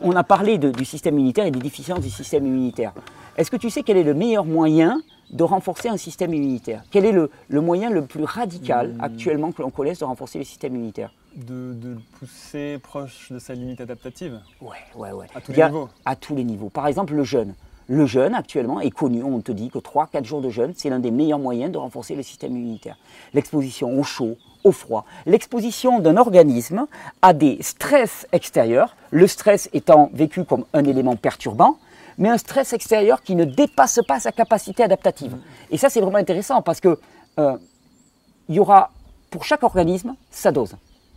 [0.00, 2.92] on, a parlé du système immunitaire et des déficiences du système immunitaire.
[3.36, 5.00] Est-ce que tu sais quel est le meilleur moyen
[5.30, 6.84] de renforcer un système immunitaire?
[6.90, 9.00] Quel est le, moyen le plus radical hmm.
[9.00, 11.12] actuellement que l'on connaisse de renforcer le système immunitaire?
[11.36, 15.26] De, le pousser proche de sa limite adaptative Ouais, ouais, ouais.
[15.34, 16.68] À tous les niveaux À tous les niveaux.
[16.68, 17.54] Par exemple, le jeûne.
[17.88, 19.22] Le jeûne, actuellement, est connu.
[19.22, 22.16] On te dit que 3-4 jours de jeûne, c'est l'un des meilleurs moyens de renforcer
[22.16, 22.98] le système immunitaire.
[23.32, 25.04] L'exposition au chaud, au froid.
[25.24, 26.86] L'exposition d'un organisme
[27.22, 31.78] à des stress extérieurs, le stress étant vécu comme un élément perturbant,
[32.18, 35.36] mais un stress extérieur qui ne dépasse pas sa capacité adaptative.
[35.70, 36.98] Et ça, c'est vraiment intéressant parce que
[37.38, 37.56] euh,
[38.48, 38.90] il y aura
[39.30, 40.76] pour chaque organisme, sa dose.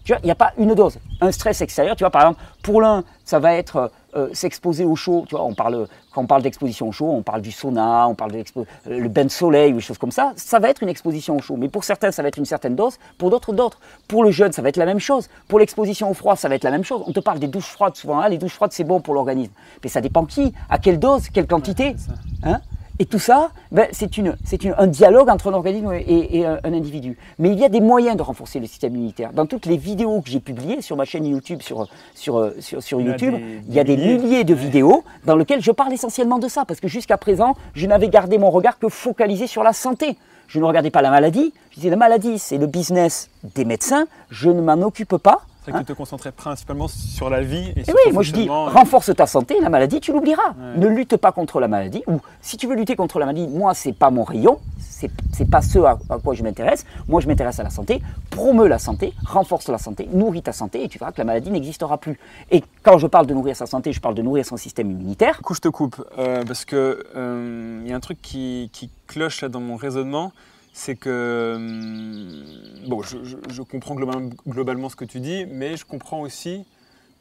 [0.10, 0.98] Tu vois, il n'y a pas une dose.
[1.22, 4.96] Un stress extérieur, tu vois, par exemple, pour l'un, ça va être euh, s'exposer au
[4.96, 5.26] chaud.
[5.30, 8.16] Tu vois, on parle, quand on parle d'exposition au chaud, on parle du sauna, on
[8.16, 10.34] parle de euh, le bain de soleil ou des choses comme ça.
[10.36, 11.58] Ça va être une exposition au chaud.
[11.58, 12.98] Mais pour certains, ça va être une certaine dose.
[13.20, 13.78] Pour d'autres, d'autres.
[14.08, 15.30] Pour le jeune, ça va être la même chose.
[15.48, 17.04] Pour l'exposition au froid, ça va être la même chose.
[17.06, 18.20] On te parle des douches froides souvent.
[18.20, 19.54] Hein, les douches froides, c'est bon pour l'organisme.
[19.84, 21.96] Mais ça dépend qui, à quelle dose, quelle quantité.
[22.42, 22.62] Hein
[23.02, 27.18] et tout ça, ben, c'est une, une, un dialogue entre un organisme et, un, individu.
[27.40, 29.32] Mais il y a des moyens de renforcer le système immunitaire.
[29.32, 33.00] Dans toutes les vidéos que j'ai publiées sur ma chaîne YouTube, sur, sur, sur, sur
[33.00, 33.36] YouTube,
[33.68, 36.66] il y a des, milliers, de vidéos dans lesquelles je parle essentiellement de ça.
[36.66, 40.18] Parce que jusqu'à présent, je n'avais gardé mon regard que focalisé sur la santé.
[40.50, 41.54] Je ne regardais pas la maladie.
[41.72, 44.08] Je disais, la maladie, c'est le business des médecins.
[44.30, 45.44] Je ne m'en occupe pas.
[45.70, 48.50] C'est que tu te concentrais principalement sur la vie et, et oui, moi je dis,
[48.50, 50.54] renforce ta santé, la maladie, tu l'oublieras.
[50.76, 52.04] Ne lutte pas contre la maladie.
[52.08, 55.62] Ou si tu veux lutter contre la maladie, moi, c'est pas mon rayon, c'est pas
[55.62, 56.86] ce à, quoi je m'intéresse.
[57.08, 58.02] Moi, je m'intéresse à la santé.
[58.30, 61.52] Promeut la santé, renforce la santé, nourris ta santé, et tu verras que la maladie
[61.52, 62.20] n'existera plus.
[62.52, 65.38] Et quand je parle de nourrir sa santé, je parle de nourrir son système immunitaire.
[65.38, 68.70] Du coup, je te coupe, euh, parce que il euh, y a un truc qui,
[68.74, 70.32] qui cloche là dans mon raisonnement
[70.74, 76.66] c'est que, hum, bon, je, comprends globalement, ce que tu dis, mais je comprends aussi,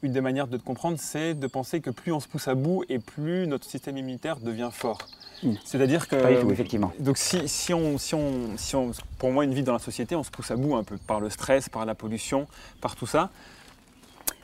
[0.01, 2.55] une des manières de te comprendre, c'est de penser que plus on se pousse à
[2.55, 4.99] bout et plus notre système immunitaire devient fort.
[5.43, 5.53] Hmm.
[5.65, 6.15] C'est-à-dire que.
[6.15, 6.91] Pas du tout, effectivement.
[6.99, 8.91] Donc, si, si, on, si, on, si on.
[9.17, 11.19] Pour moi, une vie dans la société, on se pousse à bout un peu par
[11.19, 12.47] le stress, par la pollution,
[12.81, 13.29] par tout ça.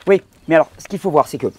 [0.06, 1.52] Oui, mais alors, ce qu'il faut voir, c'est que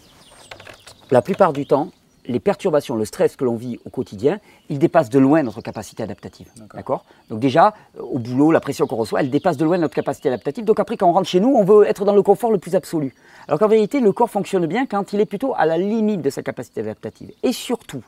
[1.11, 1.91] la plupart du temps,
[2.27, 6.03] les perturbations, le stress que l'on vit au quotidien, il dépasse de loin notre capacité
[6.03, 6.47] adaptative.
[6.73, 9.95] D'accord Donc déjà, euh, au boulot, la pression qu'on reçoit, elle dépasse de loin notre
[9.95, 10.65] capacité adaptative.
[10.65, 12.75] Donc après, quand on rentre chez nous, on veut être dans le confort le plus
[12.75, 13.13] absolu.
[13.47, 16.29] Alors qu'en vérité, le corps fonctionne bien quand il est plutôt à la limite de
[16.29, 17.31] sa capacité adaptative.
[17.43, 18.03] Et surtout,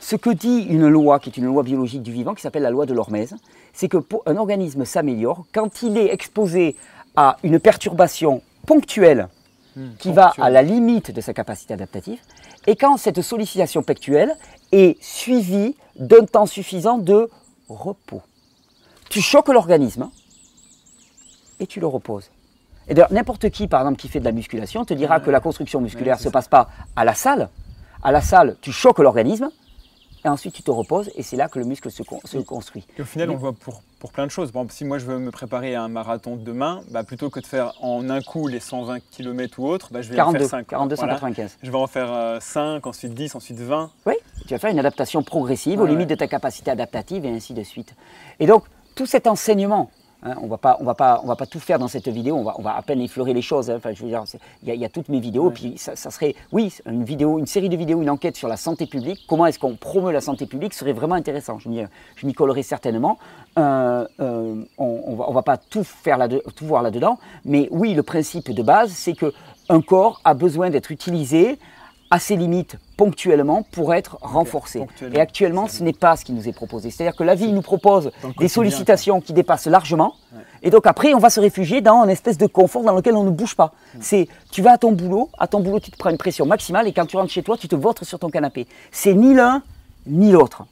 [0.00, 2.70] ce que dit une loi, qui est une loi biologique du vivant, qui s'appelle la
[2.70, 3.36] loi de l'hormèse,
[3.72, 6.76] c'est qu'un organisme s'améliore quand il est exposé
[7.16, 9.28] à une perturbation ponctuelle
[9.98, 12.20] qui va à la limite de sa capacité adaptative,
[12.66, 14.34] et quand cette sollicitation pectuelle
[14.72, 17.30] est suivie d'un temps suffisant de
[17.68, 18.22] repos.
[19.10, 20.10] Tu choques l'organisme
[21.60, 22.30] et tu le reposes.
[22.88, 25.40] Et d'ailleurs, n'importe qui, par exemple, qui fait de la musculation, te dira que la
[25.40, 27.48] construction musculaire ne se passe pas à la salle.
[28.02, 29.50] À la salle, tu choques l'organisme,
[30.24, 32.02] et ensuite tu te reposes et c'est là que le muscle se,
[32.42, 32.86] construit.
[32.98, 34.50] Et au final, on le voit pour, pour, plein de choses.
[34.52, 37.40] Par exemple, si moi je veux me préparer à un marathon demain, bah, plutôt que
[37.40, 40.48] de faire en un coup les 120 km ou autre, bah, je vais en faire
[40.48, 40.66] 5.
[40.66, 41.58] 42, 195.
[41.62, 43.90] Je vais en faire 5, euh, ensuite 10, ensuite 20.
[44.06, 44.14] Oui,
[44.46, 47.62] tu vas faire une adaptation progressive aux limites de ta capacité adaptative et ainsi de
[47.62, 47.94] suite.
[48.40, 48.64] Et donc,
[48.94, 49.90] tout cet enseignement
[50.24, 52.36] Hein, on ne va pas tout faire dans cette vidéo.
[52.36, 53.70] On va, à peine effleurer les choses.
[53.70, 53.78] Hein.
[53.84, 54.24] je veux dire,
[54.62, 55.50] il y, a toutes mes vidéos.
[55.50, 58.86] Puis ça, serait, oui, une vidéo, une série de vidéos, une enquête sur la santé
[58.86, 59.26] publique.
[59.28, 61.58] Comment est-ce qu'on promeut la santé publique serait vraiment intéressant.
[61.58, 63.18] Je m'y collerai certainement.
[63.58, 67.18] Euh, euh, on, ne va pas tout faire là, tout voir là-dedans.
[67.44, 69.32] Mais oui, le principe de base, c'est que
[69.68, 71.58] un corps a besoin d'être utilisé
[72.14, 74.86] à ses limites ponctuellement pour être renforcé.
[75.12, 76.92] Et actuellement, ce n'est pas ce qui nous est proposé.
[76.92, 80.14] C'est-à-dire que la vie nous propose des sollicitations qui dépassent largement.
[80.62, 83.24] Et donc après, on va se réfugier dans un espèce de confort dans lequel on
[83.24, 83.72] ne bouge pas.
[84.00, 86.86] C'est, tu vas à ton boulot, à ton boulot, tu te prends une pression maximale
[86.86, 88.68] et quand tu rentres chez toi, tu te vôtres sur ton canapé.
[88.92, 89.64] C'est ni l'un
[90.06, 90.66] ni l'autre.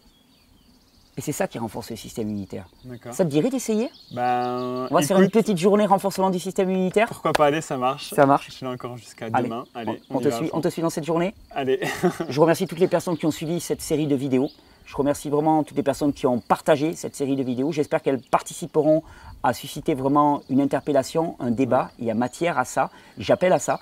[1.16, 2.66] Et c'est ça qui renforce le système immunitaire.
[3.10, 3.90] Ça te dirait d'essayer?
[4.12, 7.06] Ben, On va faire une petite journée renforcement du système immunitaire?
[7.06, 8.14] Pourquoi pas Allez, ça marche.
[8.14, 8.46] Ça marche.
[8.46, 9.64] Je suis là encore jusqu'à demain.
[9.74, 11.34] Allez, on, te suit, on te suit dans cette journée?
[11.50, 11.80] Allez.
[12.28, 14.48] je remercie toutes les personnes qui ont suivi cette série de vidéos.
[14.86, 17.72] Je remercie vraiment toutes les personnes qui ont partagé cette série de vidéos.
[17.72, 19.02] J'espère qu'elles participeront
[19.42, 21.90] à susciter vraiment une interpellation, un débat.
[21.98, 22.90] Il y a matière à ça.
[23.18, 23.80] J'appelle à ça.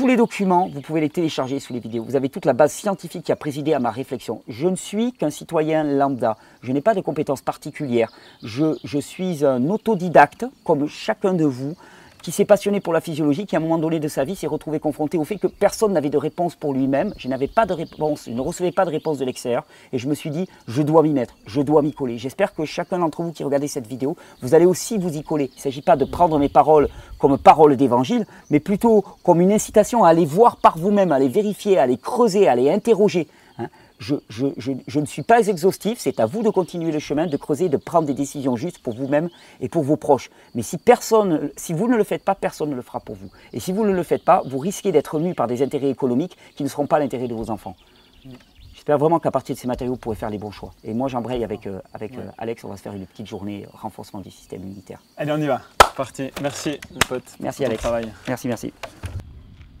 [0.00, 2.02] Tous les documents, vous pouvez les télécharger sous les vidéos.
[2.04, 4.40] Vous avez toute la base scientifique qui a présidé à ma réflexion.
[4.48, 6.38] Je ne suis qu'un citoyen lambda.
[6.62, 8.10] Je n'ai pas de compétences particulières.
[8.42, 11.76] Je, je suis un autodidacte, comme chacun de vous
[12.22, 14.46] qui s'est passionné pour la physiologie, qui à un moment donné de sa vie s'est
[14.46, 17.14] retrouvé confronté au fait que personne n'avait de réponse pour lui-même.
[17.16, 19.64] Je n'avais pas de réponse, je ne recevais pas de réponse de l'extérieur.
[19.92, 22.18] Et je me suis dit, je dois m'y mettre, je dois m'y coller.
[22.18, 25.50] J'espère que chacun d'entre vous qui regardez cette vidéo, vous allez aussi vous y coller.
[25.52, 29.52] Il ne s'agit pas de prendre mes paroles comme paroles d'évangile, mais plutôt comme une
[29.52, 33.28] incitation à aller voir par vous-même, à aller vérifier, à aller creuser, à aller interroger
[34.00, 37.76] je, ne suis pas exhaustif, c'est à vous de continuer le chemin, de creuser, de
[37.76, 39.28] prendre des décisions justes pour vous-même
[39.60, 40.30] et pour vos proches.
[40.54, 43.30] Mais si, personne, si vous ne le faites pas, personne ne le fera pour vous.
[43.52, 46.36] Et si vous ne le faites pas, vous risquez d'être nu par des intérêts économiques
[46.56, 47.76] qui ne seront pas l'intérêt de vos enfants.
[48.72, 50.70] J'espère vraiment qu'à partir de ces matériaux, vous pourrez faire les bons choix.
[50.84, 53.66] Et moi, j'embraye avec, euh, avec euh, Alex, on va se faire une petite journée
[53.74, 55.02] renforcement du système immunitaire.
[55.18, 55.60] Allez, on y va.
[55.94, 56.30] Parti.
[56.40, 57.24] Merci, mon pote.
[57.40, 57.82] Merci, Alex.
[57.82, 58.10] Travail.
[58.26, 58.72] Merci, merci.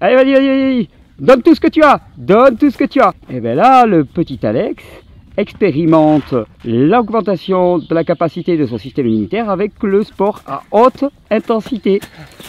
[0.00, 0.99] Allez, vas-y, vas-y, vas-y.
[1.20, 3.12] Donne tout ce que tu as, donne tout ce que tu as.
[3.28, 4.82] Et bien là, le petit Alex,
[5.36, 12.00] expérimente l'augmentation de la capacité de son système immunitaire avec le sport à haute intensité.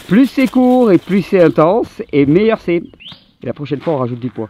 [0.08, 2.82] Plus c'est court et plus c'est intense, et meilleur c'est.
[3.42, 4.48] Et la prochaine fois, on rajoute du poids.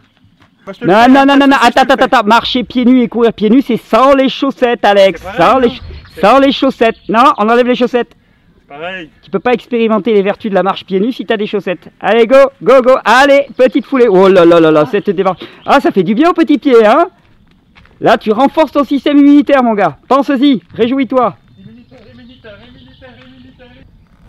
[0.67, 3.49] Non, fais, non, non, non, non, attends, attends, attends, marcher pieds nus et courir pieds
[3.49, 5.71] nus, c'est sans les chaussettes, Alex, sans les,
[6.21, 6.95] sans les chaussettes.
[7.09, 8.15] Non, on enlève les chaussettes.
[8.79, 9.09] Pareil.
[9.21, 11.89] Tu peux pas expérimenter les vertus de la marche pieds nus si t'as des chaussettes.
[11.99, 14.07] Allez, go, go, go, allez, petite foulée.
[14.09, 15.41] Oh là là là là, cette démarche.
[15.65, 17.07] Ah, ça fait du bien aux petits pieds, hein
[18.01, 19.97] Là, tu renforces ton système immunitaire, mon gars.
[20.07, 21.35] Pense-y, réjouis-toi.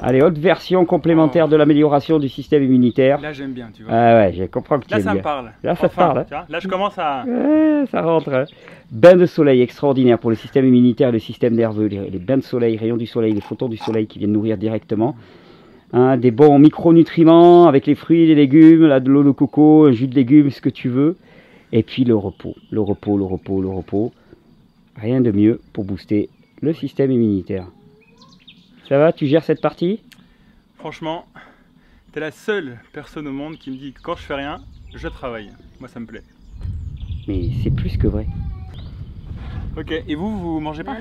[0.03, 3.21] Allez, autre version complémentaire de l'amélioration du système immunitaire.
[3.21, 3.93] Là, j'aime bien, tu vois.
[3.95, 5.53] Ah ouais, je comprends que tu Là, aimes ça me parle.
[5.63, 6.25] Là, ça te Enfin, parle, hein.
[6.29, 7.25] tu vois, Là, je commence à.
[7.27, 8.35] Ouais, ça rentre.
[8.35, 8.45] hein.
[8.91, 11.87] Bain de soleil extraordinaire pour le système immunitaire et le système nerveux.
[11.87, 14.57] Les, les bains de soleil, rayons du soleil, les photons du soleil qui viennent nourrir
[14.57, 15.17] directement.
[15.93, 19.93] Hein, des bons micronutriments avec les fruits, les légumes, là, de l'eau de coco, un
[19.93, 21.17] jus de légumes, ce que tu veux.
[21.73, 24.13] Et puis le repos, le repos, le repos, le repos.
[24.97, 26.31] Rien de mieux pour booster
[26.61, 27.67] le système immunitaire.
[28.89, 30.01] Ça va, tu gères cette partie?
[30.79, 31.27] Franchement,
[32.13, 34.61] t'es la seule personne au monde qui me dit que quand je fais rien,
[34.95, 35.51] je travaille.
[35.81, 36.23] Moi, ça me plaît.
[37.27, 38.27] Mais c'est plus que vrai.
[39.77, 40.93] Ok, et vous, vous mangez pas.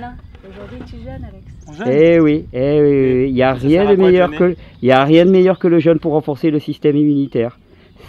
[0.50, 1.46] Aujourd'hui, tu jeûnes, Alex.
[1.68, 1.88] On jeûne?
[1.92, 3.30] Eh oui, eh oui, oui, oui.
[3.30, 5.80] il n'y a rien de meilleur que, il y a rien de meilleur que le
[5.80, 7.60] jeûne pour renforcer le système immunitaire.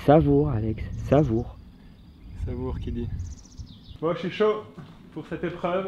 [0.06, 1.56] Savoure, Alex, savoure.
[2.46, 3.08] Savoure qui dit?
[4.00, 4.64] Bon, je suis chaud
[5.12, 5.86] pour cette épreuve.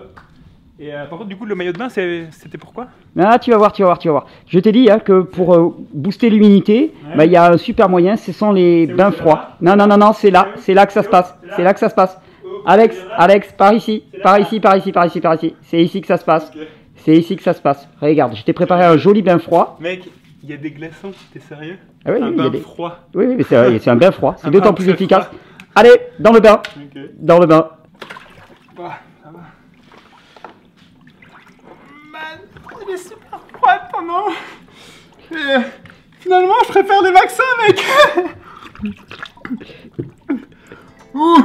[0.79, 3.57] Et euh, par contre, du coup, le maillot de bain, c'était pourquoi Ah, tu vas
[3.57, 4.27] voir, tu vas voir, tu vas voir.
[4.47, 7.17] Je t'ai dit hein, que pour euh, booster l'immunité, Ouais.
[7.17, 9.53] bah, il y a un super moyen, ce sont les bains froids.
[9.63, 11.35] Non, non, non, non, c'est là, C'est là que ça se passe.
[11.41, 11.73] C'est là C'est là?
[11.75, 12.19] que ça se passe.
[12.67, 15.55] Oh, Alex, Alex, par ici, par ici, par ici, par ici, par ici.
[15.63, 16.51] C'est ici que ça se passe.
[16.97, 17.89] C'est ici que ça se passe.
[18.01, 19.77] Regarde, je t'ai préparé un joli bain froid.
[19.81, 20.09] Mec,
[20.43, 21.79] il y a des glaçons, t'es sérieux?
[22.05, 22.99] Ah oui, Un oui, bain des- froid.
[23.15, 23.45] oui, oui, mais
[23.79, 24.35] c'est un bain froid.
[24.39, 25.27] C'est d'autant plus efficace.
[25.27, 25.39] froid.
[25.77, 26.61] Allez, dans le bain,
[27.19, 27.69] dans le bain.
[28.77, 29.39] Bah, ça va.
[32.13, 32.41] Man,
[32.89, 34.29] il est super froid pendant.
[35.31, 35.61] Et euh,
[36.21, 37.85] finalement, je préfère les vaccins, mec.
[41.15, 41.39] Ouh.